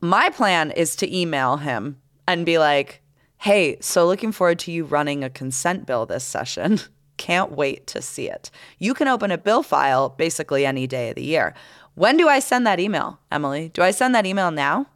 my 0.00 0.28
plan 0.30 0.70
is 0.72 0.94
to 0.96 1.16
email 1.16 1.56
him 1.56 1.98
and 2.28 2.44
be 2.44 2.58
like, 2.58 3.00
hey, 3.38 3.78
so 3.80 4.06
looking 4.06 4.32
forward 4.32 4.58
to 4.60 4.72
you 4.72 4.84
running 4.84 5.24
a 5.24 5.30
consent 5.30 5.86
bill 5.86 6.06
this 6.06 6.24
session. 6.24 6.80
Can't 7.16 7.52
wait 7.52 7.86
to 7.88 8.02
see 8.02 8.28
it. 8.28 8.50
You 8.78 8.92
can 8.92 9.08
open 9.08 9.30
a 9.30 9.38
bill 9.38 9.62
file 9.62 10.10
basically 10.10 10.66
any 10.66 10.86
day 10.86 11.08
of 11.08 11.14
the 11.14 11.24
year. 11.24 11.54
When 11.94 12.18
do 12.18 12.28
I 12.28 12.40
send 12.40 12.66
that 12.66 12.78
email, 12.78 13.18
Emily? 13.32 13.70
Do 13.70 13.80
I 13.80 13.90
send 13.90 14.14
that 14.14 14.26
email 14.26 14.50
now? 14.50 14.86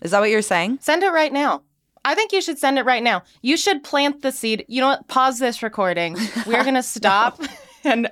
Is 0.00 0.12
that 0.12 0.20
what 0.20 0.30
you're 0.30 0.40
saying? 0.40 0.78
Send 0.80 1.02
it 1.02 1.12
right 1.12 1.32
now. 1.32 1.62
I 2.06 2.14
think 2.14 2.32
you 2.32 2.40
should 2.40 2.56
send 2.56 2.78
it 2.78 2.84
right 2.84 3.02
now. 3.02 3.24
You 3.42 3.56
should 3.56 3.82
plant 3.82 4.22
the 4.22 4.30
seed. 4.30 4.64
You 4.68 4.80
know 4.80 4.86
what? 4.86 5.08
Pause 5.08 5.40
this 5.40 5.62
recording. 5.62 6.16
We're 6.46 6.62
going 6.62 6.74
to 6.74 6.82
stop. 6.82 7.40
And 7.84 8.10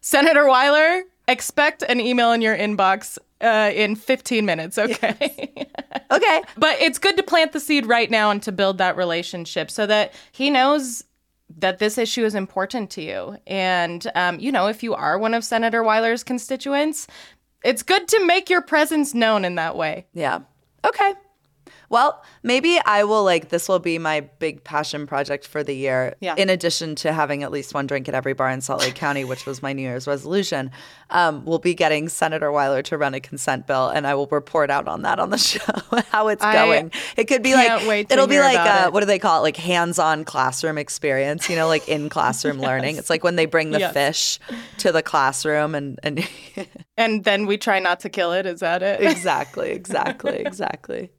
Senator 0.00 0.48
Weiler, 0.48 1.02
expect 1.28 1.82
an 1.82 2.00
email 2.00 2.32
in 2.32 2.40
your 2.40 2.56
inbox 2.56 3.18
uh, 3.42 3.70
in 3.74 3.94
15 3.94 4.46
minutes, 4.46 4.78
okay? 4.78 5.52
Okay. 6.10 6.42
but 6.56 6.80
it's 6.80 6.98
good 6.98 7.18
to 7.18 7.22
plant 7.22 7.52
the 7.52 7.60
seed 7.60 7.84
right 7.84 8.10
now 8.10 8.30
and 8.30 8.42
to 8.44 8.50
build 8.50 8.78
that 8.78 8.96
relationship 8.96 9.70
so 9.70 9.84
that 9.86 10.14
he 10.32 10.48
knows 10.48 11.04
that 11.58 11.78
this 11.80 11.98
issue 11.98 12.24
is 12.24 12.34
important 12.34 12.88
to 12.92 13.02
you. 13.02 13.36
And, 13.46 14.10
um, 14.14 14.40
you 14.40 14.50
know, 14.50 14.66
if 14.68 14.82
you 14.82 14.94
are 14.94 15.18
one 15.18 15.34
of 15.34 15.44
Senator 15.44 15.82
Weiler's 15.82 16.24
constituents, 16.24 17.06
it's 17.62 17.82
good 17.82 18.08
to 18.08 18.24
make 18.24 18.48
your 18.48 18.62
presence 18.62 19.12
known 19.12 19.44
in 19.44 19.56
that 19.56 19.76
way. 19.76 20.06
Yeah. 20.14 20.40
Okay. 20.84 21.12
Well, 21.90 22.22
maybe 22.44 22.78
I 22.86 23.02
will 23.04 23.24
like 23.24 23.48
this 23.48 23.68
will 23.68 23.80
be 23.80 23.98
my 23.98 24.20
big 24.38 24.62
passion 24.64 25.06
project 25.08 25.44
for 25.46 25.64
the 25.64 25.74
year. 25.74 26.14
Yeah. 26.20 26.36
In 26.38 26.48
addition 26.48 26.94
to 26.96 27.12
having 27.12 27.42
at 27.42 27.50
least 27.50 27.74
one 27.74 27.86
drink 27.88 28.08
at 28.08 28.14
every 28.14 28.32
bar 28.32 28.48
in 28.48 28.60
Salt 28.60 28.80
Lake 28.80 28.94
County, 28.94 29.24
which 29.24 29.44
was 29.44 29.60
my 29.60 29.72
New 29.72 29.82
Year's 29.82 30.06
resolution, 30.06 30.70
um, 31.10 31.44
we'll 31.44 31.58
be 31.58 31.74
getting 31.74 32.08
Senator 32.08 32.52
Weiler 32.52 32.80
to 32.82 32.96
run 32.96 33.12
a 33.14 33.20
consent 33.20 33.66
bill, 33.66 33.88
and 33.88 34.06
I 34.06 34.14
will 34.14 34.28
report 34.28 34.70
out 34.70 34.86
on 34.86 35.02
that 35.02 35.18
on 35.18 35.30
the 35.30 35.38
show 35.50 35.60
how 36.10 36.28
it's 36.28 36.44
I 36.44 36.52
going. 36.52 36.92
It 37.16 37.24
could 37.24 37.42
be 37.42 37.54
like 37.54 37.82
it'll 38.08 38.28
be 38.28 38.38
like 38.38 38.56
uh, 38.58 38.84
it. 38.86 38.92
what 38.92 39.00
do 39.00 39.06
they 39.06 39.18
call 39.18 39.40
it? 39.40 39.42
Like 39.42 39.56
hands-on 39.56 40.24
classroom 40.24 40.78
experience. 40.78 41.50
You 41.50 41.56
know, 41.56 41.66
like 41.66 41.88
in 41.88 42.08
classroom 42.16 42.60
learning. 42.60 42.96
It's 42.98 43.10
like 43.10 43.24
when 43.24 43.34
they 43.34 43.46
bring 43.46 43.72
the 43.72 43.80
Yes. 43.80 43.92
fish 43.92 44.38
to 44.78 44.92
the 44.92 45.02
classroom, 45.02 45.74
and 45.74 45.98
and 46.04 46.24
And 46.96 47.24
then 47.24 47.46
we 47.46 47.58
try 47.58 47.80
not 47.80 47.98
to 48.00 48.08
kill 48.08 48.32
it. 48.32 48.46
Is 48.46 48.60
that 48.60 48.82
it? 48.84 49.00
exactly, 49.00 49.70
exactly, 49.70 50.36
exactly. 50.46 51.10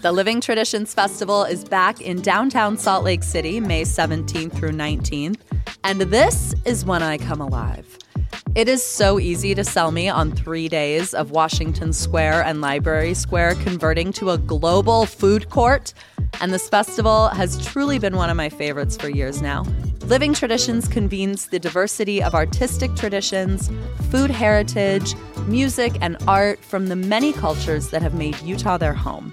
The 0.00 0.12
Living 0.12 0.40
Traditions 0.40 0.94
Festival 0.94 1.42
is 1.42 1.64
back 1.64 2.00
in 2.00 2.22
downtown 2.22 2.78
Salt 2.78 3.02
Lake 3.02 3.24
City, 3.24 3.58
May 3.58 3.82
17th 3.82 4.52
through 4.52 4.70
19th. 4.70 5.40
And 5.82 6.00
this 6.02 6.54
is 6.64 6.84
when 6.84 7.02
I 7.02 7.18
come 7.18 7.40
alive. 7.40 7.98
It 8.54 8.68
is 8.68 8.80
so 8.80 9.18
easy 9.18 9.56
to 9.56 9.64
sell 9.64 9.90
me 9.90 10.08
on 10.08 10.30
three 10.30 10.68
days 10.68 11.14
of 11.14 11.32
Washington 11.32 11.92
Square 11.92 12.44
and 12.44 12.60
Library 12.60 13.12
Square 13.12 13.56
converting 13.56 14.12
to 14.12 14.30
a 14.30 14.38
global 14.38 15.04
food 15.04 15.50
court. 15.50 15.92
And 16.40 16.52
this 16.52 16.68
festival 16.68 17.26
has 17.30 17.66
truly 17.66 17.98
been 17.98 18.14
one 18.14 18.30
of 18.30 18.36
my 18.36 18.50
favorites 18.50 18.96
for 18.96 19.08
years 19.08 19.42
now. 19.42 19.64
Living 20.02 20.32
Traditions 20.32 20.86
convenes 20.86 21.48
the 21.48 21.58
diversity 21.58 22.22
of 22.22 22.36
artistic 22.36 22.94
traditions, 22.94 23.68
food 24.12 24.30
heritage, 24.30 25.16
music, 25.48 25.98
and 26.00 26.16
art 26.28 26.60
from 26.60 26.86
the 26.86 26.96
many 26.96 27.32
cultures 27.32 27.88
that 27.90 28.00
have 28.00 28.14
made 28.14 28.40
Utah 28.42 28.78
their 28.78 28.94
home. 28.94 29.32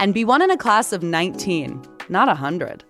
and 0.00 0.14
be 0.14 0.24
one 0.24 0.42
in 0.42 0.50
a 0.50 0.56
class 0.56 0.92
of 0.92 1.02
19, 1.02 1.80
not 2.08 2.26
100. 2.26 2.82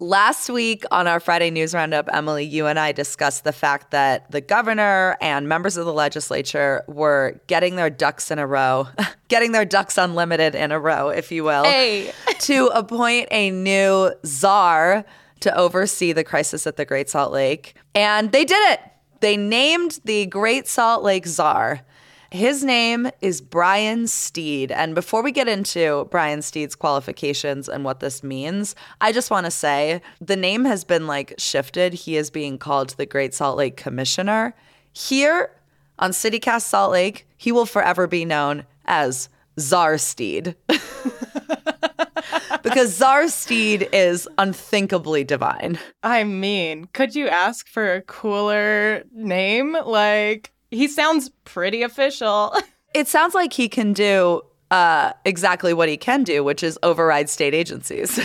Last 0.00 0.48
week 0.48 0.84
on 0.92 1.08
our 1.08 1.18
Friday 1.18 1.50
News 1.50 1.74
Roundup, 1.74 2.08
Emily, 2.12 2.44
you 2.44 2.66
and 2.66 2.78
I 2.78 2.92
discussed 2.92 3.42
the 3.42 3.52
fact 3.52 3.90
that 3.90 4.30
the 4.30 4.40
governor 4.40 5.16
and 5.20 5.48
members 5.48 5.76
of 5.76 5.86
the 5.86 5.92
legislature 5.92 6.84
were 6.86 7.40
getting 7.48 7.74
their 7.74 7.90
ducks 7.90 8.30
in 8.30 8.38
a 8.38 8.46
row, 8.46 8.86
getting 9.28 9.50
their 9.50 9.64
ducks 9.64 9.98
unlimited 9.98 10.54
in 10.54 10.70
a 10.70 10.78
row, 10.78 11.08
if 11.08 11.32
you 11.32 11.42
will, 11.42 11.64
Hey. 11.64 12.12
to 12.38 12.68
appoint 12.68 13.26
a 13.32 13.50
new 13.50 14.12
czar 14.24 15.04
to 15.40 15.56
oversee 15.56 16.12
the 16.12 16.24
crisis 16.24 16.64
at 16.66 16.76
the 16.76 16.84
Great 16.84 17.10
Salt 17.10 17.32
Lake. 17.32 17.74
And 17.92 18.30
they 18.30 18.44
did 18.44 18.72
it. 18.72 18.80
They 19.20 19.36
named 19.36 20.00
the 20.04 20.26
Great 20.26 20.68
Salt 20.68 21.02
Lake 21.02 21.26
czar. 21.26 21.82
His 22.30 22.62
name 22.62 23.10
is 23.22 23.40
Brian 23.40 24.06
Steed. 24.06 24.70
And 24.70 24.94
before 24.94 25.22
we 25.22 25.32
get 25.32 25.48
into 25.48 26.06
Brian 26.10 26.42
Steed's 26.42 26.74
qualifications 26.74 27.68
and 27.68 27.84
what 27.84 28.00
this 28.00 28.22
means, 28.22 28.74
I 29.00 29.12
just 29.12 29.30
want 29.30 29.46
to 29.46 29.50
say 29.50 30.02
the 30.20 30.36
name 30.36 30.66
has 30.66 30.84
been 30.84 31.06
like 31.06 31.34
shifted. 31.38 31.94
He 31.94 32.16
is 32.16 32.30
being 32.30 32.58
called 32.58 32.90
the 32.90 33.06
Great 33.06 33.32
Salt 33.32 33.56
Lake 33.56 33.78
Commissioner. 33.78 34.54
Here 34.92 35.50
on 35.98 36.12
City 36.12 36.38
Cast 36.38 36.68
Salt 36.68 36.92
Lake, 36.92 37.26
he 37.36 37.50
will 37.50 37.66
forever 37.66 38.06
be 38.06 38.26
known 38.26 38.66
as 38.84 39.30
Czar 39.58 39.98
Steed. 39.98 40.56
because 42.62 42.94
Czar 42.94 43.28
Steed 43.28 43.88
is 43.92 44.28
unthinkably 44.38 45.24
divine. 45.24 45.78
I 46.02 46.24
mean, 46.24 46.88
could 46.92 47.14
you 47.14 47.28
ask 47.28 47.68
for 47.68 47.94
a 47.94 48.02
cooler 48.02 49.04
name? 49.12 49.76
Like, 49.84 50.52
he 50.70 50.88
sounds 50.88 51.30
pretty 51.44 51.82
official. 51.82 52.54
It 52.94 53.06
sounds 53.06 53.34
like 53.34 53.52
he 53.52 53.68
can 53.68 53.92
do 53.92 54.40
uh, 54.70 55.12
exactly 55.26 55.74
what 55.74 55.90
he 55.90 55.98
can 55.98 56.24
do, 56.24 56.42
which 56.42 56.62
is 56.62 56.78
override 56.82 57.28
state 57.28 57.52
agencies. 57.52 58.18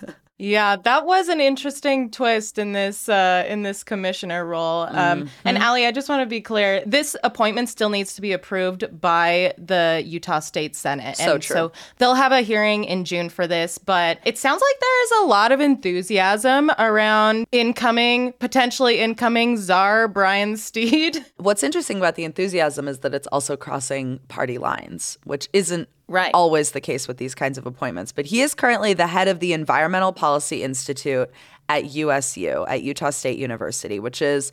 Yeah, 0.38 0.74
that 0.76 1.06
was 1.06 1.28
an 1.28 1.40
interesting 1.40 2.10
twist 2.10 2.58
in 2.58 2.72
this 2.72 3.08
uh, 3.08 3.44
in 3.46 3.62
this 3.62 3.84
commissioner 3.84 4.44
role. 4.44 4.82
Um, 4.82 5.22
mm-hmm. 5.22 5.28
And 5.44 5.58
Ali, 5.58 5.86
I 5.86 5.92
just 5.92 6.08
want 6.08 6.22
to 6.22 6.26
be 6.26 6.40
clear: 6.40 6.82
this 6.84 7.14
appointment 7.22 7.68
still 7.68 7.88
needs 7.88 8.14
to 8.14 8.20
be 8.20 8.32
approved 8.32 9.00
by 9.00 9.54
the 9.58 10.02
Utah 10.04 10.40
State 10.40 10.74
Senate. 10.74 11.18
So 11.18 11.34
and 11.34 11.42
true. 11.42 11.54
So 11.54 11.72
they'll 11.98 12.16
have 12.16 12.32
a 12.32 12.40
hearing 12.40 12.82
in 12.82 13.04
June 13.04 13.28
for 13.28 13.46
this. 13.46 13.78
But 13.78 14.18
it 14.24 14.36
sounds 14.36 14.60
like 14.60 14.80
there 14.80 15.04
is 15.04 15.10
a 15.22 15.26
lot 15.26 15.52
of 15.52 15.60
enthusiasm 15.60 16.72
around 16.80 17.46
incoming, 17.52 18.32
potentially 18.40 18.98
incoming 18.98 19.56
czar 19.56 20.08
Brian 20.08 20.56
Steed. 20.56 21.24
What's 21.36 21.62
interesting 21.62 21.98
about 21.98 22.16
the 22.16 22.24
enthusiasm 22.24 22.88
is 22.88 22.98
that 23.00 23.14
it's 23.14 23.28
also 23.28 23.56
crossing 23.56 24.18
party 24.26 24.58
lines, 24.58 25.16
which 25.22 25.48
isn't 25.52 25.88
Right. 26.06 26.30
always 26.34 26.72
the 26.72 26.80
case 26.80 27.08
with 27.08 27.16
these 27.16 27.34
kinds 27.34 27.56
of 27.56 27.66
appointments. 27.66 28.12
But 28.12 28.26
he 28.26 28.42
is 28.42 28.54
currently 28.54 28.92
the 28.92 29.06
head 29.06 29.28
of 29.28 29.40
the 29.40 29.52
Environmental 29.52 30.12
Policy 30.12 30.62
Institute 30.62 31.30
at 31.68 31.94
USU, 31.94 32.64
at 32.68 32.82
Utah 32.82 33.10
State 33.10 33.38
University, 33.38 33.98
which 33.98 34.20
is. 34.22 34.52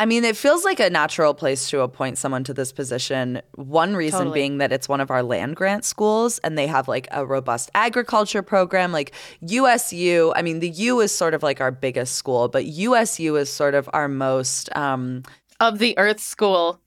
I 0.00 0.06
mean, 0.06 0.24
it 0.24 0.36
feels 0.36 0.64
like 0.64 0.78
a 0.78 0.88
natural 0.88 1.34
place 1.34 1.68
to 1.70 1.80
appoint 1.80 2.18
someone 2.18 2.44
to 2.44 2.54
this 2.54 2.70
position. 2.70 3.42
One 3.56 3.96
reason 3.96 4.20
Totally. 4.20 4.34
being 4.38 4.58
that 4.58 4.70
it's 4.70 4.88
one 4.88 5.00
of 5.00 5.10
our 5.10 5.24
land 5.24 5.56
grant 5.56 5.84
schools 5.84 6.38
and 6.44 6.56
they 6.56 6.68
have 6.68 6.86
like 6.86 7.08
a 7.10 7.26
robust 7.26 7.68
agriculture 7.74 8.40
program. 8.42 8.92
Like 8.92 9.10
USU, 9.40 10.32
I 10.36 10.42
mean, 10.42 10.60
the 10.60 10.68
U 10.68 11.00
is 11.00 11.10
sort 11.10 11.34
of 11.34 11.42
like 11.42 11.60
our 11.60 11.72
biggest 11.72 12.14
school, 12.14 12.46
but 12.46 12.66
USU 12.66 13.34
is 13.34 13.50
sort 13.50 13.74
of 13.74 13.90
our 13.92 14.06
most 14.06 14.74
um, 14.76 15.24
Of 15.58 15.80
the 15.80 15.98
Earth 15.98 16.20
School. 16.20 16.80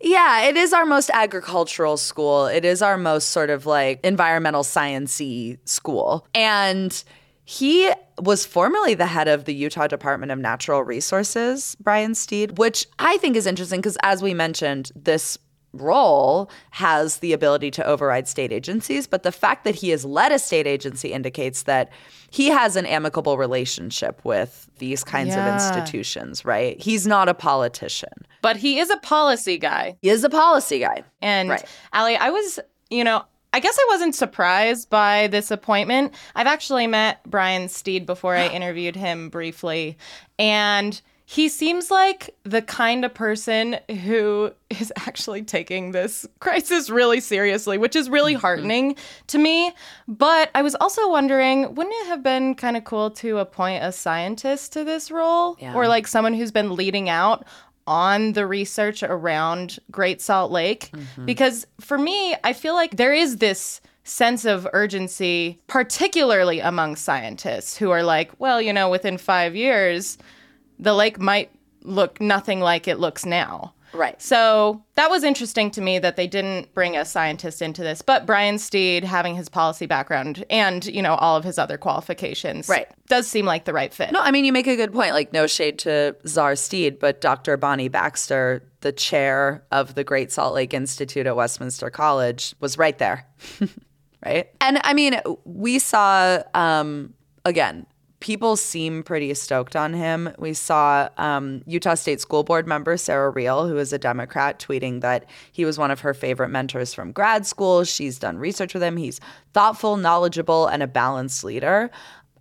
Yeah, 0.00 0.42
it 0.42 0.56
is 0.56 0.72
our 0.72 0.86
most 0.86 1.10
agricultural 1.12 1.96
school. 1.96 2.46
It 2.46 2.64
is 2.64 2.82
our 2.82 2.96
most 2.96 3.30
sort 3.30 3.50
of 3.50 3.66
like 3.66 4.00
environmental 4.02 4.62
sciencey 4.62 5.58
school. 5.68 6.26
And 6.34 7.02
he 7.44 7.92
was 8.18 8.46
formerly 8.46 8.94
the 8.94 9.06
head 9.06 9.28
of 9.28 9.44
the 9.44 9.54
Utah 9.54 9.88
Department 9.88 10.30
of 10.32 10.38
Natural 10.38 10.84
Resources, 10.84 11.76
Brian 11.80 12.14
Steed, 12.14 12.58
which 12.58 12.86
I 12.98 13.16
think 13.18 13.36
is 13.36 13.46
interesting 13.46 13.80
because 13.80 13.98
as 14.02 14.22
we 14.22 14.34
mentioned, 14.34 14.92
this 14.94 15.36
role 15.72 16.50
has 16.70 17.18
the 17.18 17.32
ability 17.32 17.70
to 17.72 17.86
override 17.86 18.26
state 18.28 18.52
agencies, 18.52 19.06
but 19.06 19.22
the 19.22 19.32
fact 19.32 19.64
that 19.64 19.74
he 19.76 19.90
has 19.90 20.04
led 20.04 20.32
a 20.32 20.38
state 20.38 20.66
agency 20.66 21.12
indicates 21.12 21.62
that 21.64 21.90
he 22.30 22.48
has 22.48 22.76
an 22.76 22.86
amicable 22.86 23.36
relationship 23.38 24.20
with 24.24 24.68
these 24.78 25.04
kinds 25.04 25.34
Yeah. 25.36 25.46
of 25.46 25.54
institutions, 25.54 26.44
right? 26.44 26.80
He's 26.80 27.06
not 27.06 27.28
a 27.28 27.34
politician. 27.34 28.10
But 28.42 28.56
he 28.56 28.78
is 28.78 28.90
a 28.90 28.96
policy 28.98 29.58
guy. 29.58 29.96
He 30.02 30.08
is 30.10 30.24
a 30.24 30.30
policy 30.30 30.78
guy. 30.80 31.04
And 31.20 31.50
Right. 31.50 31.64
Ali, 31.92 32.16
I 32.16 32.30
was, 32.30 32.58
you 32.88 33.04
know, 33.04 33.24
I 33.52 33.58
guess 33.58 33.76
I 33.78 33.84
wasn't 33.88 34.14
surprised 34.14 34.90
by 34.90 35.26
this 35.26 35.50
appointment. 35.50 36.14
I've 36.36 36.46
actually 36.46 36.86
met 36.86 37.18
Brian 37.26 37.68
Steed 37.68 38.06
before 38.06 38.36
I 38.36 38.46
interviewed 38.54 38.94
him 38.96 39.28
briefly, 39.28 39.98
and 40.38 41.00
he 41.32 41.48
seems 41.48 41.92
like 41.92 42.34
the 42.42 42.60
kind 42.60 43.04
of 43.04 43.14
person 43.14 43.76
who 44.04 44.50
is 44.68 44.92
actually 44.96 45.42
taking 45.42 45.92
this 45.92 46.26
crisis 46.40 46.90
really 46.90 47.20
seriously, 47.20 47.78
which 47.78 47.94
is 47.94 48.10
really 48.10 48.32
Mm-hmm. 48.32 48.40
heartening 48.40 48.96
to 49.28 49.38
me. 49.38 49.72
But 50.08 50.50
I 50.56 50.62
was 50.62 50.74
also 50.80 51.08
wondering, 51.08 51.72
wouldn't 51.76 51.94
it 52.02 52.06
have 52.08 52.24
been 52.24 52.56
kind 52.56 52.76
of 52.76 52.82
cool 52.82 53.12
to 53.12 53.38
appoint 53.38 53.84
a 53.84 53.92
scientist 53.92 54.72
to 54.72 54.82
this 54.82 55.12
role? 55.12 55.56
Yeah. 55.60 55.74
Or 55.74 55.86
like 55.86 56.08
someone 56.08 56.34
who's 56.34 56.50
been 56.50 56.74
leading 56.74 57.08
out 57.08 57.44
on 57.86 58.32
the 58.32 58.44
research 58.44 59.04
around 59.04 59.78
Great 59.92 60.20
Salt 60.20 60.50
Lake 60.50 60.90
because 61.24 61.64
for 61.80 61.96
me, 61.96 62.34
I 62.42 62.52
feel 62.54 62.74
like 62.74 62.96
there 62.96 63.14
is 63.14 63.36
this 63.36 63.80
sense 64.02 64.44
of 64.44 64.66
urgency, 64.72 65.60
particularly 65.68 66.58
among 66.58 66.96
scientists 66.96 67.76
who 67.76 67.90
are 67.90 68.02
like, 68.02 68.32
well, 68.40 68.60
you 68.60 68.72
know, 68.72 68.90
within 68.90 69.16
five 69.16 69.54
years, 69.54 70.18
the 70.80 70.94
lake 70.94 71.18
might 71.20 71.50
look 71.82 72.20
nothing 72.20 72.60
like 72.60 72.88
it 72.88 72.98
looks 72.98 73.24
now. 73.24 73.74
Right. 73.92 74.20
So 74.22 74.84
that 74.94 75.10
was 75.10 75.24
interesting 75.24 75.72
to 75.72 75.80
me 75.80 75.98
that 75.98 76.14
they 76.14 76.28
didn't 76.28 76.72
bring 76.74 76.96
a 76.96 77.04
scientist 77.04 77.60
into 77.60 77.82
this, 77.82 78.02
but 78.02 78.24
Brian 78.24 78.56
Steed 78.58 79.02
having 79.02 79.34
his 79.34 79.48
policy 79.48 79.86
background 79.86 80.44
and, 80.48 80.86
you 80.86 81.02
know, 81.02 81.16
all 81.16 81.36
of 81.36 81.42
his 81.42 81.58
other 81.58 81.76
qualifications 81.76 82.68
Right. 82.68 82.86
does 83.08 83.26
seem 83.26 83.46
like 83.46 83.64
the 83.64 83.72
right 83.72 83.92
fit. 83.92 84.12
No, 84.12 84.20
I 84.20 84.30
mean, 84.30 84.44
you 84.44 84.52
make 84.52 84.68
a 84.68 84.76
good 84.76 84.92
point. 84.92 85.12
Like, 85.12 85.32
no 85.32 85.48
shade 85.48 85.80
to 85.80 86.14
Czar 86.24 86.54
Steed, 86.54 87.00
but 87.00 87.20
Dr. 87.20 87.56
Bonnie 87.56 87.88
Baxter, 87.88 88.62
the 88.82 88.92
chair 88.92 89.64
of 89.72 89.96
the 89.96 90.04
Great 90.04 90.30
Salt 90.30 90.54
Lake 90.54 90.72
Institute 90.72 91.26
at 91.26 91.34
Westminster 91.34 91.90
College, 91.90 92.54
was 92.60 92.78
right 92.78 92.96
there. 92.98 93.26
right. 94.24 94.48
And 94.60 94.78
I 94.84 94.94
mean, 94.94 95.20
we 95.44 95.80
saw, 95.80 96.44
um, 96.54 97.12
again, 97.44 97.86
people 98.20 98.54
seem 98.54 99.02
pretty 99.02 99.32
stoked 99.34 99.74
on 99.74 99.94
him. 99.94 100.30
We 100.38 100.52
saw 100.52 101.08
um, 101.16 101.62
Utah 101.66 101.94
State 101.94 102.20
School 102.20 102.44
Board 102.44 102.66
member 102.66 102.96
Sarah 102.96 103.30
Reale, 103.30 103.66
who 103.66 103.78
is 103.78 103.92
a 103.92 103.98
Democrat, 103.98 104.58
tweeting 104.58 105.00
that 105.00 105.24
he 105.50 105.64
was 105.64 105.78
one 105.78 105.90
of 105.90 106.00
her 106.00 106.14
favorite 106.14 106.50
mentors 106.50 106.92
from 106.92 107.12
grad 107.12 107.46
school. 107.46 107.84
She's 107.84 108.18
done 108.18 108.38
research 108.38 108.74
with 108.74 108.82
him. 108.82 108.98
He's 108.98 109.20
thoughtful, 109.54 109.96
knowledgeable, 109.96 110.66
and 110.66 110.82
a 110.82 110.86
balanced 110.86 111.42
leader. 111.44 111.90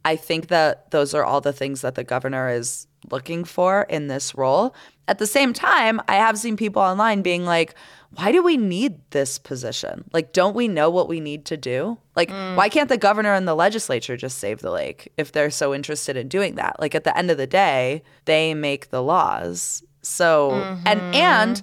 I 0.06 0.15
think 0.15 0.48
that 0.48 0.92
those 0.92 1.13
are 1.13 1.24
all 1.24 1.42
the 1.42 1.54
things 1.54 1.82
that 1.82 1.96
the 1.96 2.04
governor 2.04 2.50
is 2.50 2.88
looking 3.10 3.44
for 3.44 3.84
in 3.84 4.08
this 4.08 4.36
role. 4.36 4.76
At 5.08 5.18
the 5.18 5.28
same 5.28 5.54
time, 5.54 6.02
I 6.08 6.15
have 6.15 6.38
seen 6.38 6.58
people 6.58 6.82
online 6.82 7.22
being 7.22 7.46
like, 7.46 7.74
why 8.15 8.32
do 8.32 8.43
we 8.43 8.58
need 8.58 9.00
this 9.12 9.38
position? 9.38 10.04
Like, 10.13 10.34
don't 10.34 10.56
we 10.56 10.67
know 10.67 10.89
what 10.89 11.08
we 11.08 11.19
need 11.19 11.45
to 11.45 11.58
do? 11.58 11.98
Like, 12.15 12.30
mm. 12.30 12.56
why 12.56 12.69
can't 12.69 12.89
the 12.89 12.98
governor 12.98 13.34
and 13.34 13.48
the 13.48 13.56
legislature 13.56 14.17
just 14.17 14.39
save 14.39 14.60
the 14.60 14.72
lake 14.72 15.12
if 15.17 15.32
they're 15.32 15.52
so 15.52 15.74
interested 15.76 16.17
in 16.17 16.28
doing 16.28 16.56
that? 16.56 16.80
Like, 16.80 16.95
at 16.95 17.04
the 17.04 17.15
end 17.17 17.30
of 17.30 17.38
the 17.38 17.48
day, 17.48 18.02
they 18.26 18.54
make 18.54 18.89
the 18.89 19.04
laws. 19.04 19.84
So, 20.02 20.52
and, 20.86 21.00
mm-hmm. 21.00 21.13
and, 21.13 21.62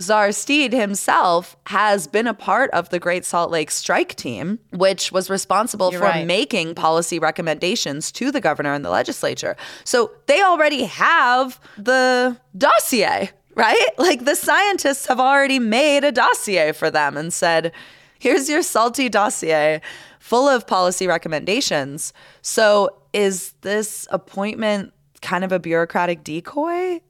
Czar 0.00 0.32
Steed 0.32 0.72
himself 0.72 1.56
has 1.66 2.06
been 2.06 2.26
a 2.26 2.34
part 2.34 2.70
of 2.70 2.88
the 2.88 2.98
Great 2.98 3.24
Salt 3.24 3.50
Lake 3.50 3.70
strike 3.70 4.14
team, 4.16 4.58
which 4.72 5.12
was 5.12 5.30
responsible 5.30 5.92
You're 5.92 6.00
for 6.00 6.06
right. 6.06 6.26
making 6.26 6.74
policy 6.74 7.18
recommendations 7.18 8.10
to 8.12 8.30
the 8.30 8.40
governor 8.40 8.72
and 8.72 8.84
the 8.84 8.90
legislature. 8.90 9.56
So 9.84 10.10
they 10.26 10.42
already 10.42 10.84
have 10.84 11.60
the 11.78 12.36
dossier, 12.56 13.30
right? 13.54 13.88
Like 13.98 14.24
the 14.24 14.34
scientists 14.34 15.06
have 15.06 15.20
already 15.20 15.58
made 15.58 16.04
a 16.04 16.12
dossier 16.12 16.72
for 16.72 16.90
them 16.90 17.16
and 17.16 17.32
said, 17.32 17.72
here's 18.18 18.48
your 18.48 18.62
salty 18.62 19.08
dossier 19.08 19.80
full 20.18 20.48
of 20.48 20.66
policy 20.66 21.06
recommendations. 21.06 22.12
So 22.42 22.96
is 23.12 23.52
this 23.62 24.06
appointment 24.10 24.92
kind 25.20 25.44
of 25.44 25.52
a 25.52 25.58
bureaucratic 25.58 26.24
decoy? 26.24 27.00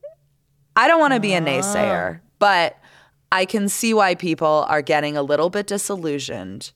I 0.76 0.88
don't 0.88 1.00
want 1.00 1.14
to 1.14 1.20
be 1.20 1.34
a 1.34 1.40
naysayer, 1.40 2.16
ah. 2.16 2.20
but 2.38 2.78
I 3.30 3.44
can 3.44 3.68
see 3.68 3.94
why 3.94 4.14
people 4.14 4.66
are 4.68 4.82
getting 4.82 5.16
a 5.16 5.22
little 5.22 5.50
bit 5.50 5.66
disillusioned 5.66 6.72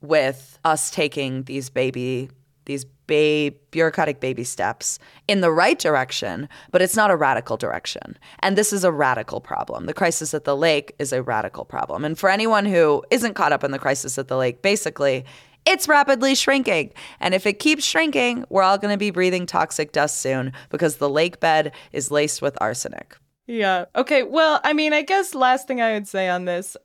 with 0.00 0.58
us 0.64 0.90
taking 0.90 1.44
these 1.44 1.70
baby 1.70 2.30
these 2.66 2.84
ba- 3.08 3.56
bureaucratic 3.72 4.20
baby 4.20 4.44
steps 4.44 5.00
in 5.26 5.40
the 5.40 5.50
right 5.50 5.80
direction, 5.80 6.48
but 6.70 6.80
it's 6.80 6.94
not 6.94 7.10
a 7.10 7.16
radical 7.16 7.56
direction. 7.56 8.16
And 8.38 8.56
this 8.56 8.72
is 8.72 8.84
a 8.84 8.92
radical 8.92 9.40
problem. 9.40 9.86
The 9.86 9.94
crisis 9.94 10.32
at 10.32 10.44
the 10.44 10.56
lake 10.56 10.94
is 11.00 11.12
a 11.12 11.22
radical 11.24 11.64
problem. 11.64 12.04
And 12.04 12.16
for 12.16 12.30
anyone 12.30 12.66
who 12.66 13.02
isn't 13.10 13.34
caught 13.34 13.52
up 13.52 13.64
in 13.64 13.72
the 13.72 13.78
crisis 13.80 14.16
at 14.16 14.28
the 14.28 14.36
lake, 14.36 14.62
basically, 14.62 15.24
it's 15.66 15.88
rapidly 15.88 16.36
shrinking. 16.36 16.92
And 17.18 17.34
if 17.34 17.44
it 17.44 17.58
keeps 17.58 17.84
shrinking, 17.84 18.44
we're 18.48 18.62
all 18.62 18.78
going 18.78 18.94
to 18.94 18.98
be 18.98 19.10
breathing 19.10 19.46
toxic 19.46 19.90
dust 19.90 20.18
soon 20.18 20.52
because 20.70 20.96
the 20.96 21.10
lake 21.10 21.40
bed 21.40 21.72
is 21.92 22.12
laced 22.12 22.40
with 22.40 22.56
arsenic. 22.60 23.16
Yeah. 23.46 23.86
Okay. 23.96 24.22
Well, 24.22 24.60
I 24.62 24.72
mean, 24.74 24.92
I 24.92 25.02
guess 25.02 25.34
last 25.34 25.66
thing 25.66 25.80
I 25.80 25.94
would 25.94 26.06
say 26.06 26.28
on 26.28 26.44
this, 26.44 26.76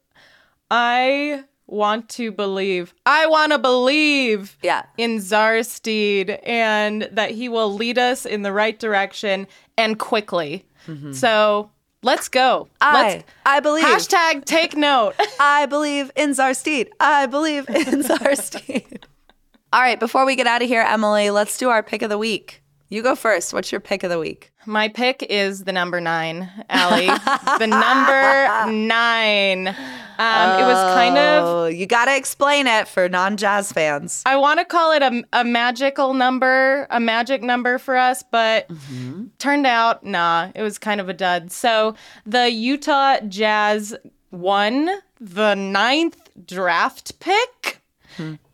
I 0.72 1.44
want 1.74 2.10
to 2.10 2.32
believe, 2.32 2.94
I 3.06 3.26
want 3.28 3.52
to 3.52 3.58
believe 3.60 4.58
Yeah. 4.62 4.84
in 4.98 5.20
Czar 5.20 5.64
Steed 5.64 6.30
and 6.44 7.10
that 7.12 7.32
he 7.32 7.50
will 7.50 7.74
lead 7.74 7.98
us 7.98 8.26
in 8.26 8.44
the 8.44 8.52
right 8.54 8.78
direction 8.80 9.48
and 9.78 9.98
quickly. 10.00 10.66
Mm-hmm. 10.88 11.14
So 11.14 11.70
Let's 12.06 12.28
go. 12.28 12.68
I, 12.82 12.94
Let's 13.14 13.24
I 13.46 13.60
believe. 13.62 13.86
hashtag 13.86 14.44
take 14.44 14.76
note. 14.76 15.14
I 15.40 15.68
believe 15.68 16.12
in 16.18 16.34
Czar 16.34 16.54
Steed. 16.54 16.90
I 17.00 17.28
believe 17.28 17.68
in 17.70 18.04
Czar 18.10 18.36
Steed. 18.36 19.06
All 19.72 19.80
right, 19.80 19.98
before 19.98 20.26
we 20.26 20.36
get 20.36 20.46
out 20.46 20.62
of 20.62 20.68
here, 20.68 20.82
Emily, 20.82 21.30
let's 21.30 21.58
do 21.58 21.70
our 21.70 21.82
pick 21.82 22.02
of 22.02 22.10
the 22.10 22.18
week. 22.18 22.62
You 22.90 23.02
go 23.04 23.16
first. 23.16 23.54
What's 23.54 23.72
your 23.72 23.80
pick 23.80 24.04
of 24.04 24.10
the 24.10 24.20
week? 24.20 24.52
My 24.66 24.90
pick 24.90 25.24
is 25.30 25.64
the 25.64 25.72
number 25.72 26.02
nine, 26.02 26.50
Ali. 26.70 27.08
the 27.08 27.68
number 27.68 28.72
nine. 28.72 29.74
Um, 30.20 30.60
it 30.60 30.64
was 30.66 30.94
kind 30.96 31.18
of 31.18 31.44
Oh, 31.46 31.66
you 31.66 31.86
got 31.86 32.06
to 32.06 32.16
explain 32.16 32.68
it 32.68 32.88
for 32.88 33.10
non 33.10 33.38
jazz 33.38 33.72
fans. 33.72 34.22
I 34.26 34.36
want 34.36 34.60
to 34.60 34.66
call 34.66 34.92
it 34.92 35.02
a, 35.02 35.24
a 35.34 35.44
magical 35.44 36.14
number, 36.14 36.88
a 36.90 37.00
magic 37.00 37.42
number 37.42 37.78
for 37.78 37.96
us, 37.98 38.24
but 38.32 38.70
turned 39.40 39.66
out, 39.68 40.04
nah, 40.06 40.50
it 40.56 40.62
was 40.62 40.78
kind 40.78 41.02
of 41.02 41.10
a 41.10 41.14
dud. 41.14 41.52
So 41.52 41.96
the 42.26 42.50
Utah 42.52 43.20
Jazz 43.28 43.96
won 44.32 44.90
the 45.20 45.56
ninth 45.56 46.30
draft 46.46 47.20
pick. 47.20 47.80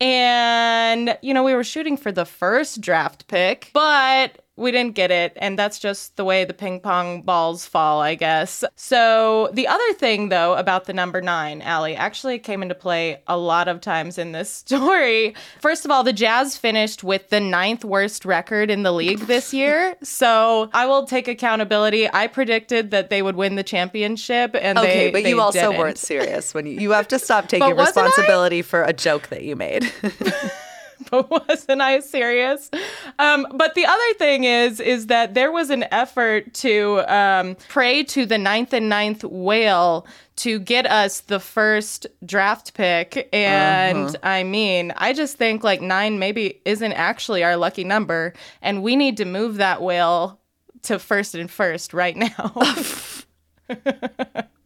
And, 0.00 1.18
you 1.22 1.34
know, 1.34 1.42
we 1.42 1.54
were 1.54 1.64
shooting 1.64 1.96
for 1.96 2.10
the 2.12 2.24
first 2.24 2.80
draft 2.80 3.28
pick, 3.28 3.70
but 3.74 4.42
we 4.60 4.70
didn't 4.70 4.94
get 4.94 5.10
it. 5.10 5.32
And 5.36 5.58
that's 5.58 5.78
just 5.78 6.16
the 6.16 6.24
way 6.24 6.44
the 6.44 6.54
ping 6.54 6.80
pong 6.80 7.22
balls 7.22 7.66
fall, 7.66 8.00
I 8.00 8.14
guess. 8.14 8.62
So 8.76 9.50
the 9.52 9.66
other 9.66 9.92
thing, 9.94 10.28
though, 10.28 10.54
about 10.54 10.84
the 10.84 10.92
number 10.92 11.20
nine, 11.20 11.62
Ali, 11.62 11.96
actually 11.96 12.38
came 12.38 12.62
into 12.62 12.74
play 12.74 13.22
a 13.26 13.36
lot 13.36 13.66
of 13.68 13.80
times 13.80 14.18
in 14.18 14.32
this 14.32 14.50
story. 14.66 15.34
First 15.60 15.84
of 15.84 15.90
all, 15.90 16.04
the 16.04 16.12
Jazz 16.12 16.56
finished 16.56 17.02
with 17.02 17.30
the 17.30 17.40
ninth 17.40 17.84
worst 17.84 18.24
record 18.24 18.70
in 18.70 18.82
the 18.82 18.92
league 18.92 19.20
this 19.20 19.52
year. 19.54 19.96
So 20.02 20.68
I 20.72 20.86
will 20.86 21.06
take 21.06 21.26
accountability. 21.26 22.08
I 22.12 22.26
predicted 22.26 22.90
that 22.90 23.10
they 23.10 23.22
would 23.22 23.36
win 23.36 23.54
the 23.56 23.62
championship. 23.64 24.54
And 24.60 24.78
Okay, 24.78 25.06
they, 25.06 25.10
but 25.10 25.22
they 25.24 25.30
you 25.30 25.40
also 25.40 25.58
didn't. 25.60 25.78
weren't 25.78 25.98
serious 25.98 26.52
when 26.54 26.66
you, 26.66 26.72
you 26.80 26.90
have 27.00 27.08
to 27.08 27.18
stop 27.18 27.48
taking 27.48 27.74
wasn't 27.76 27.96
I? 27.96 28.02
responsibility 28.04 28.62
for 28.62 28.82
a 28.82 28.92
joke 28.92 29.28
that 29.28 29.42
you 29.42 29.56
made. 29.56 29.90
but 31.28 31.30
wasn't 31.30 31.80
I 31.80 32.00
serious? 32.00 32.70
Um, 33.18 33.46
but 33.54 33.74
the 33.74 33.86
other 33.86 34.14
thing 34.18 34.44
is, 34.44 34.80
is 34.80 35.06
that 35.08 35.34
there 35.34 35.50
was 35.50 35.70
an 35.70 35.84
effort 35.90 36.54
to 36.54 37.00
um, 37.12 37.56
pray 37.68 38.04
to 38.04 38.26
the 38.26 38.38
ninth 38.38 38.72
and 38.72 38.88
ninth 38.88 39.24
whale 39.24 40.06
to 40.36 40.58
get 40.58 40.86
us 40.86 41.20
the 41.20 41.40
first 41.40 42.06
draft 42.24 42.74
pick. 42.74 43.28
And 43.32 44.16
I 44.22 44.42
mean, 44.42 44.92
I 44.96 45.12
just 45.12 45.36
think 45.36 45.62
like 45.64 45.82
nine 45.82 46.18
maybe 46.18 46.60
isn't 46.64 46.92
actually 46.92 47.44
our 47.44 47.56
lucky 47.56 47.84
number, 47.84 48.32
and 48.62 48.82
we 48.82 48.96
need 48.96 49.16
to 49.18 49.24
move 49.24 49.56
that 49.56 49.82
whale 49.82 50.40
to 50.82 50.98
first 50.98 51.34
and 51.34 51.50
first 51.50 51.92
right 51.92 52.16
now. 52.16 52.54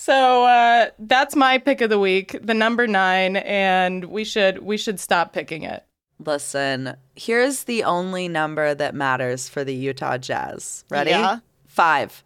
So 0.00 0.46
uh, 0.46 0.86
that's 0.98 1.36
my 1.36 1.58
pick 1.58 1.82
of 1.82 1.90
the 1.90 1.98
week, 1.98 2.34
the 2.40 2.54
number 2.54 2.86
nine, 2.86 3.36
and 3.36 4.06
we 4.06 4.24
should 4.24 4.62
we 4.62 4.78
should 4.78 4.98
stop 4.98 5.34
picking 5.34 5.62
it. 5.62 5.84
Listen, 6.18 6.96
here's 7.16 7.64
the 7.64 7.84
only 7.84 8.26
number 8.26 8.74
that 8.74 8.94
matters 8.94 9.50
for 9.50 9.62
the 9.62 9.74
Utah 9.74 10.16
Jazz. 10.16 10.86
Ready? 10.88 11.10
Yeah. 11.10 11.40
Five. 11.66 12.24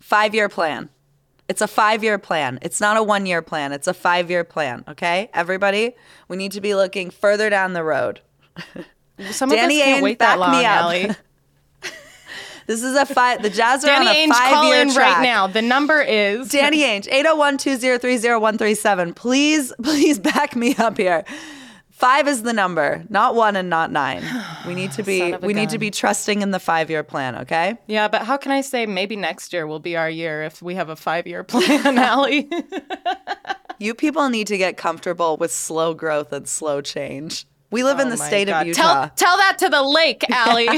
Five 0.00 0.34
year 0.34 0.48
plan. 0.48 0.88
It's 1.48 1.60
a 1.60 1.68
five 1.68 2.02
year 2.02 2.18
plan. 2.18 2.58
It's 2.62 2.80
not 2.80 2.96
a 2.96 3.02
one 3.04 3.26
year 3.26 3.42
plan. 3.42 3.70
It's 3.70 3.86
a 3.86 3.94
five 3.94 4.28
year 4.28 4.42
plan. 4.42 4.82
Okay, 4.88 5.30
everybody? 5.32 5.94
We 6.26 6.36
need 6.36 6.50
to 6.50 6.60
be 6.60 6.74
looking 6.74 7.10
further 7.10 7.48
down 7.48 7.74
the 7.74 7.84
road. 7.84 8.22
Some 9.30 9.50
Danny 9.50 9.76
of 9.76 9.82
us 9.82 9.84
can't 9.84 10.02
wait 10.02 10.18
that 10.18 10.40
long. 10.40 10.64
Ali. 10.66 11.10
This 12.66 12.82
is 12.82 12.96
a 12.96 13.06
five. 13.06 13.42
The 13.42 13.50
Jazz 13.50 13.84
are 13.84 13.88
Danny 13.88 14.06
on 14.08 14.14
a 14.14 14.18
Ainge, 14.18 14.28
five 14.36 14.54
call 14.54 14.64
year 14.68 14.82
in 14.82 14.92
track. 14.92 15.16
right 15.18 15.22
now. 15.22 15.46
The 15.46 15.62
number 15.62 16.00
is 16.00 16.48
Danny 16.48 16.80
Ainge, 16.80 17.08
801-203-0137. 17.08 19.14
Please, 19.14 19.72
please 19.82 20.18
back 20.18 20.56
me 20.56 20.74
up 20.76 20.96
here. 20.98 21.24
Five 21.90 22.26
is 22.26 22.42
the 22.42 22.52
number, 22.52 23.04
not 23.08 23.36
one 23.36 23.54
and 23.54 23.70
not 23.70 23.92
nine. 23.92 24.24
We 24.66 24.74
need 24.74 24.90
to 24.92 25.02
be 25.04 25.20
Son 25.20 25.34
of 25.34 25.44
a 25.44 25.46
we 25.46 25.54
need 25.54 25.70
to 25.70 25.78
be 25.78 25.90
trusting 25.90 26.42
in 26.42 26.50
the 26.50 26.58
five 26.58 26.90
year 26.90 27.04
plan, 27.04 27.36
okay? 27.36 27.78
Yeah, 27.86 28.08
but 28.08 28.22
how 28.22 28.36
can 28.36 28.50
I 28.50 28.62
say 28.62 28.84
maybe 28.86 29.14
next 29.14 29.52
year 29.52 29.66
will 29.66 29.78
be 29.78 29.96
our 29.96 30.10
year 30.10 30.42
if 30.42 30.60
we 30.60 30.74
have 30.74 30.88
a 30.88 30.96
five 30.96 31.26
year 31.26 31.44
plan, 31.44 31.98
Ali? 31.98 32.48
You 33.80 33.92
people 33.92 34.28
need 34.28 34.46
to 34.46 34.56
get 34.56 34.76
comfortable 34.76 35.36
with 35.36 35.52
slow 35.52 35.94
growth 35.94 36.32
and 36.32 36.46
slow 36.48 36.80
change. 36.80 37.44
We 37.72 37.82
live 37.82 37.98
in 37.98 38.06
Oh 38.06 38.10
the 38.10 38.16
state 38.16 38.46
God. 38.46 38.62
of 38.62 38.68
Utah. 38.68 38.82
Tell 38.82 39.10
tell 39.16 39.36
that 39.36 39.58
to 39.58 39.68
the 39.68 39.82
lake, 39.82 40.24
Ali. 40.32 40.68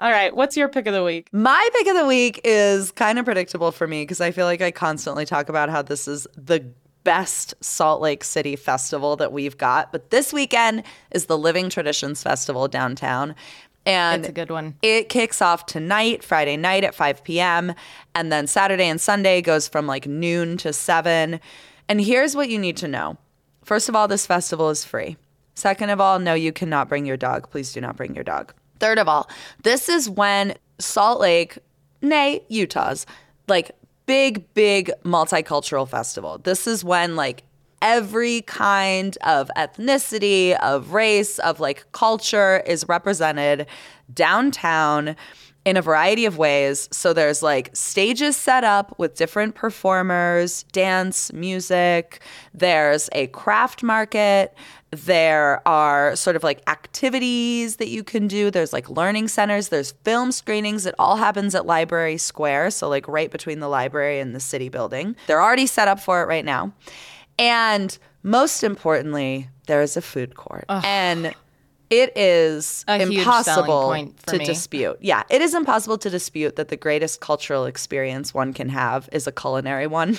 All 0.00 0.10
right, 0.10 0.34
what's 0.34 0.56
your 0.56 0.68
pick 0.68 0.86
of 0.86 0.92
the 0.92 1.04
week? 1.04 1.28
My 1.32 1.68
pick 1.74 1.86
of 1.86 1.96
the 1.96 2.06
week 2.06 2.40
is 2.42 2.90
kind 2.90 3.18
of 3.18 3.24
predictable 3.24 3.70
for 3.70 3.86
me 3.86 4.02
because 4.02 4.20
I 4.20 4.32
feel 4.32 4.46
like 4.46 4.60
I 4.60 4.70
constantly 4.70 5.24
talk 5.24 5.48
about 5.48 5.70
how 5.70 5.82
this 5.82 6.08
is 6.08 6.26
the 6.36 6.64
best 7.04 7.54
Salt 7.60 8.00
Lake 8.00 8.24
City 8.24 8.56
festival 8.56 9.14
that 9.16 9.32
we've 9.32 9.56
got. 9.56 9.92
But 9.92 10.10
this 10.10 10.32
weekend 10.32 10.82
is 11.12 11.26
the 11.26 11.38
Living 11.38 11.70
Traditions 11.70 12.22
Festival 12.22 12.66
downtown. 12.66 13.36
And 13.86 14.22
It's 14.22 14.30
a 14.30 14.32
good 14.32 14.50
one. 14.50 14.76
It 14.82 15.10
kicks 15.10 15.40
off 15.42 15.66
tonight, 15.66 16.24
Friday 16.24 16.56
night 16.56 16.84
at 16.84 16.94
5 16.94 17.22
p.m. 17.22 17.74
And 18.14 18.32
then 18.32 18.46
Saturday 18.46 18.86
and 18.88 19.00
Sunday 19.00 19.42
goes 19.42 19.68
from 19.68 19.86
like 19.86 20.06
noon 20.06 20.56
to 20.58 20.72
7. 20.72 21.38
And 21.88 22.00
here's 22.00 22.34
what 22.34 22.48
you 22.48 22.58
need 22.58 22.78
to 22.78 22.88
know. 22.88 23.18
First 23.62 23.88
of 23.88 23.94
all, 23.94 24.08
this 24.08 24.26
festival 24.26 24.70
is 24.70 24.84
free. 24.84 25.18
Second 25.54 25.90
of 25.90 26.00
all, 26.00 26.18
no, 26.18 26.34
you 26.34 26.52
cannot 26.52 26.88
bring 26.88 27.06
your 27.06 27.16
dog. 27.16 27.50
Please 27.50 27.72
do 27.72 27.80
not 27.80 27.96
bring 27.96 28.14
your 28.14 28.24
dog. 28.24 28.54
Third 28.80 28.98
of 28.98 29.08
all, 29.08 29.28
this 29.62 29.88
is 29.88 30.08
when 30.10 30.54
Salt 30.78 31.20
Lake, 31.20 31.58
nay, 32.02 32.42
Utah's, 32.48 33.06
like 33.48 33.70
big, 34.06 34.52
big 34.54 34.90
multicultural 35.04 35.88
festival. 35.88 36.38
This 36.38 36.66
is 36.66 36.84
when 36.84 37.16
like 37.16 37.44
every 37.80 38.40
kind 38.42 39.16
of 39.18 39.50
ethnicity, 39.56 40.58
of 40.60 40.92
race, 40.92 41.38
of 41.40 41.60
like 41.60 41.90
culture 41.92 42.62
is 42.66 42.88
represented 42.88 43.66
downtown 44.12 45.16
in 45.64 45.76
a 45.76 45.82
variety 45.82 46.26
of 46.26 46.36
ways. 46.36 46.88
So 46.92 47.12
there's 47.12 47.42
like 47.42 47.70
stages 47.74 48.36
set 48.36 48.64
up 48.64 48.98
with 48.98 49.14
different 49.14 49.54
performers, 49.54 50.64
dance, 50.72 51.32
music. 51.32 52.20
There's 52.52 53.08
a 53.12 53.28
craft 53.28 53.82
market. 53.82 54.54
There 54.90 55.66
are 55.66 56.14
sort 56.16 56.36
of 56.36 56.44
like 56.44 56.62
activities 56.68 57.76
that 57.76 57.88
you 57.88 58.04
can 58.04 58.28
do. 58.28 58.50
There's 58.50 58.72
like 58.72 58.90
learning 58.90 59.28
centers. 59.28 59.68
There's 59.68 59.92
film 60.04 60.32
screenings. 60.32 60.86
It 60.86 60.94
all 60.98 61.16
happens 61.16 61.54
at 61.54 61.66
Library 61.66 62.18
Square. 62.18 62.70
So, 62.72 62.88
like 62.88 63.08
right 63.08 63.30
between 63.30 63.60
the 63.60 63.68
library 63.68 64.20
and 64.20 64.34
the 64.34 64.40
city 64.40 64.68
building. 64.68 65.16
They're 65.26 65.42
already 65.42 65.66
set 65.66 65.88
up 65.88 65.98
for 65.98 66.22
it 66.22 66.26
right 66.26 66.44
now. 66.44 66.72
And 67.38 67.96
most 68.22 68.62
importantly, 68.62 69.48
there 69.66 69.82
is 69.82 69.96
a 69.96 70.02
food 70.02 70.36
court. 70.36 70.66
And 70.84 71.34
it 71.90 72.16
is 72.16 72.84
A 72.88 73.00
impossible 73.00 73.94
to 74.26 74.38
me. 74.38 74.44
dispute. 74.44 74.96
Yeah, 75.00 75.22
it 75.30 75.40
is 75.40 75.54
impossible 75.54 75.98
to 75.98 76.10
dispute 76.10 76.56
that 76.56 76.68
the 76.68 76.76
greatest 76.76 77.20
cultural 77.20 77.66
experience 77.66 78.32
one 78.34 78.52
can 78.52 78.68
have 78.68 79.08
is 79.12 79.26
a 79.26 79.32
culinary 79.32 79.86
one. 79.86 80.16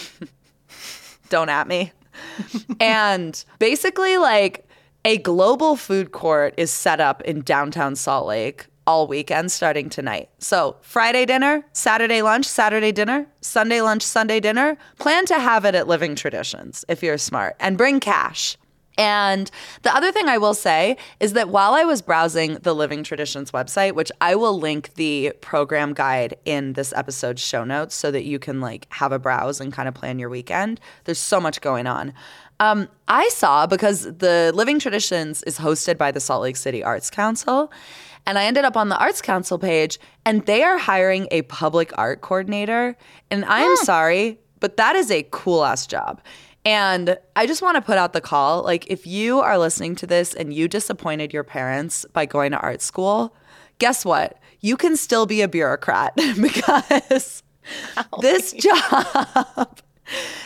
Don't 1.30 1.49
at 1.49 1.67
me. 1.67 1.91
and 2.80 3.43
basically, 3.60 4.17
like 4.17 4.67
a 5.04 5.17
global 5.17 5.75
food 5.75 6.12
court 6.12 6.54
is 6.58 6.71
set 6.71 6.99
up 6.99 7.21
in 7.23 7.41
downtown 7.41 7.95
Salt 7.95 8.28
Lake 8.28 8.67
all 8.88 9.08
weekend 9.08 9.51
starting 9.51 9.89
tonight. 9.89 10.30
So, 10.38 10.78
Friday 10.82 11.25
dinner, 11.25 11.65
Saturday 11.73 12.21
lunch, 12.21 12.45
Saturday 12.45 12.91
dinner, 12.91 13.28
Sunday 13.41 13.82
lunch, 13.82 14.04
Sunday 14.04 14.39
dinner. 14.39 14.78
Plan 14.99 15.25
to 15.25 15.39
have 15.39 15.65
it 15.65 15.73
at 15.75 15.88
Living 15.88 16.15
Traditions 16.15 16.86
if 16.88 17.01
you're 17.01 17.17
smart 17.17 17.56
and 17.60 17.78
bring 17.78 17.99
cash. 17.99 18.58
And 18.97 19.51
the 19.81 19.93
other 19.95 20.12
thing 20.12 20.29
I 20.29 20.38
will 20.38 20.53
say 20.53 20.97
is 21.19 21.34
that 21.34 21.49
while 21.49 21.73
I 21.73 21.84
was 21.84 22.01
browsing 22.01 22.55
the 22.55 22.73
Living 22.73 23.03
Traditions 23.03 23.51
website, 23.51 23.93
which 23.93 24.12
I 24.21 24.36
will 24.36 24.58
link 24.58 24.93
the 24.95 25.34
program 25.41 25.93
guide 25.93 26.36
in 26.45 26.73
this 26.73 26.93
episode's 26.93 27.41
show 27.41 27.63
notes 27.63 27.95
so 27.95 28.12
that 28.12 28.23
you 28.23 28.39
can 28.39 28.62
like 28.62 28.88
have 28.93 29.12
a 29.12 29.19
browse 29.19 29.60
and 29.60 29.73
kind 29.73 29.88
of 29.88 29.93
plan 29.93 30.19
your 30.19 30.29
weekend. 30.29 30.79
There's 31.03 31.19
so 31.19 31.39
much 31.41 31.62
going 31.62 31.88
on. 31.88 32.13
Um, 32.60 32.88
I 33.08 33.27
saw 33.29 33.67
because 33.67 34.03
the 34.03 34.51
Living 34.55 34.79
Traditions 34.79 35.43
is 35.43 35.58
hosted 35.58 35.97
by 35.97 36.12
the 36.12 36.19
Salt 36.21 36.41
Lake 36.41 36.55
City 36.55 36.84
Arts 36.84 37.10
Council. 37.10 37.71
And 38.25 38.39
I 38.39 38.45
ended 38.45 38.65
up 38.65 38.75
on 38.75 38.89
the 38.89 38.97
Arts 38.97 39.21
Council 39.21 39.60
page, 39.60 39.99
and 40.25 40.43
they 40.47 40.63
are 40.63 40.79
hiring 40.79 41.27
a 41.29 41.43
public 41.43 41.91
art 41.95 42.21
coordinator. 42.21 42.97
And 43.29 43.45
I'm 43.45 43.75
sorry, 43.77 44.39
but 44.60 44.77
that 44.77 44.95
is 44.95 45.12
a 45.12 45.27
cool 45.29 45.63
ass 45.63 45.86
job. 45.86 46.21
And 46.65 47.17
I 47.36 47.45
just 47.45 47.62
want 47.62 47.75
to 47.75 47.82
put 47.82 47.97
out 47.97 48.13
the 48.13 48.21
call 48.21 48.63
like, 48.63 48.88
if 48.88 49.06
you 49.06 49.39
are 49.39 49.58
listening 49.58 49.95
to 49.97 50.08
this 50.08 50.34
and 50.34 50.54
you 50.54 50.67
disappointed 50.67 51.32
your 51.32 51.43
parents 51.43 52.06
by 52.12 52.25
going 52.25 52.51
to 52.51 52.60
art 52.60 52.82
school, 52.82 53.36
guess 53.78 54.04
what? 54.04 54.39
You 54.62 54.75
can 54.75 54.97
still 54.97 55.28
be 55.28 55.41
a 55.41 55.47
bureaucrat 55.47 56.15
because 56.41 57.43
this 58.21 58.51
job 58.58 59.80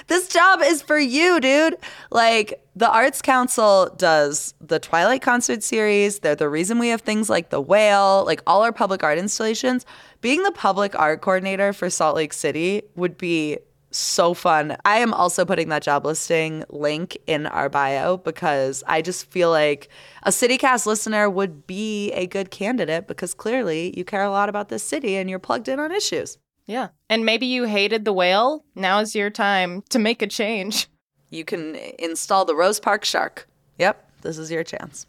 this 0.08 0.28
job 0.30 0.62
is 0.64 0.82
for 0.82 0.98
you, 0.98 1.40
dude. 1.40 1.78
Like 2.12 2.66
the 2.76 2.90
Arts 2.90 3.22
Council 3.22 3.94
does 3.98 4.54
the 4.62 4.80
Twilight 4.80 5.22
concert 5.22 5.64
series. 5.64 6.20
They're 6.20 6.36
the 6.36 6.50
reason 6.50 6.80
we 6.80 6.90
have 6.90 7.02
things 7.02 7.30
like 7.30 7.50
the 7.50 7.62
Whale, 7.62 8.24
like 8.26 8.42
all 8.48 8.64
our 8.64 8.72
public 8.72 9.04
art 9.04 9.18
installations. 9.18 9.86
Being 10.22 10.44
the 10.44 10.52
public 10.52 10.98
art 10.98 11.22
coordinator 11.22 11.74
for 11.74 11.90
Salt 11.90 12.16
Lake 12.16 12.34
City 12.34 12.84
would 12.96 13.18
be 13.18 13.58
so 13.92 14.34
fun. 14.34 14.78
I 14.86 14.98
am 14.98 15.14
also 15.14 15.46
putting 15.46 15.70
that 15.70 15.84
job 15.84 16.06
listing 16.06 16.64
link 16.70 17.18
in 17.28 17.48
our 17.48 17.70
bio 17.70 18.18
because 18.18 18.84
I 18.88 19.02
just 19.02 19.30
feel 19.32 19.50
like 19.50 19.90
a 20.24 20.32
City 20.32 20.58
Cast 20.58 20.86
listener 20.86 21.30
would 21.30 21.66
be 21.66 22.12
a 22.12 22.28
good 22.28 22.52
candidate 22.52 23.08
because 23.08 23.34
clearly 23.34 23.98
you 23.98 24.06
care 24.06 24.24
a 24.24 24.30
lot 24.30 24.50
about 24.50 24.70
this 24.70 24.84
city 24.84 25.16
and 25.16 25.30
you're 25.30 25.40
plugged 25.40 25.68
in 25.68 25.80
on 25.80 25.92
issues. 25.92 26.38
Yeah. 26.68 26.90
And 27.10 27.26
maybe 27.26 27.48
you 27.48 27.64
hated 27.64 28.06
the 28.06 28.14
whale. 28.14 28.64
Now 28.76 29.00
is 29.00 29.16
your 29.16 29.32
time 29.32 29.82
to 29.90 29.98
make 29.98 30.22
a 30.22 30.28
change. 30.28 30.88
You 31.32 31.46
can 31.46 31.76
install 31.98 32.46
the 32.46 32.56
Rose 32.56 32.80
Park 32.80 33.06
Shark. 33.06 33.48
Yep, 33.78 34.22
this 34.22 34.38
is 34.38 34.52
your 34.52 34.64
chance. 34.64 35.06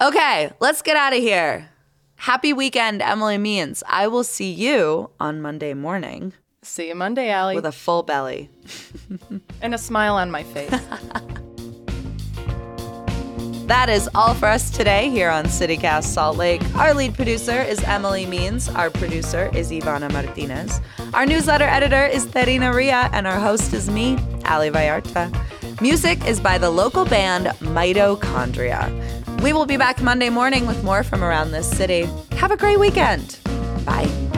Okay, 0.00 0.50
let's 0.60 0.82
get 0.82 0.96
out 0.96 1.12
of 1.12 1.20
here. 1.20 1.68
Happy 2.16 2.52
weekend, 2.52 3.02
Emily 3.02 3.38
Means. 3.38 3.82
I 3.88 4.06
will 4.06 4.24
see 4.24 4.52
you 4.52 5.10
on 5.18 5.42
Monday 5.42 5.74
morning. 5.74 6.32
See 6.62 6.88
you 6.88 6.94
Monday, 6.94 7.32
Ali. 7.32 7.56
With 7.56 7.66
a 7.66 7.72
full 7.72 8.02
belly. 8.02 8.48
and 9.62 9.74
a 9.74 9.78
smile 9.78 10.14
on 10.14 10.30
my 10.30 10.42
face. 10.42 10.72
That 13.66 13.88
is 13.88 14.06
all 14.14 14.34
for 14.34 14.48
us 14.48 14.70
today 14.70 15.08
here 15.08 15.30
on 15.30 15.48
City 15.48 15.78
Cast 15.78 16.12
Salt 16.12 16.36
Lake. 16.36 16.60
Our 16.74 16.92
lead 16.92 17.14
producer 17.14 17.62
is 17.62 17.82
Emily 17.84 18.26
Means. 18.26 18.68
Our 18.68 18.90
producer 18.90 19.50
is 19.54 19.70
Ivana 19.70 20.12
Martinez. 20.12 20.80
Our 21.14 21.24
newsletter 21.24 21.64
editor 21.64 22.04
is 22.04 22.26
Terina 22.26 22.74
Ria, 22.74 23.08
and 23.14 23.26
our 23.26 23.38
host 23.40 23.72
is 23.72 23.88
me, 23.88 24.18
Ali 24.44 24.68
Vallarta. 24.68 25.30
Music 25.80 26.22
is 26.26 26.38
by 26.38 26.58
the 26.58 26.68
local 26.68 27.06
band 27.06 27.46
Mitochondria. 27.60 28.90
We 29.42 29.54
will 29.54 29.64
be 29.64 29.78
back 29.78 30.02
Monday 30.02 30.28
morning 30.28 30.66
with 30.66 30.84
more 30.84 31.02
from 31.02 31.24
around 31.24 31.52
this 31.52 31.70
city. 31.70 32.06
Have 32.32 32.50
a 32.50 32.58
great 32.58 32.78
weekend. 32.78 33.38
Bye. 33.86 34.31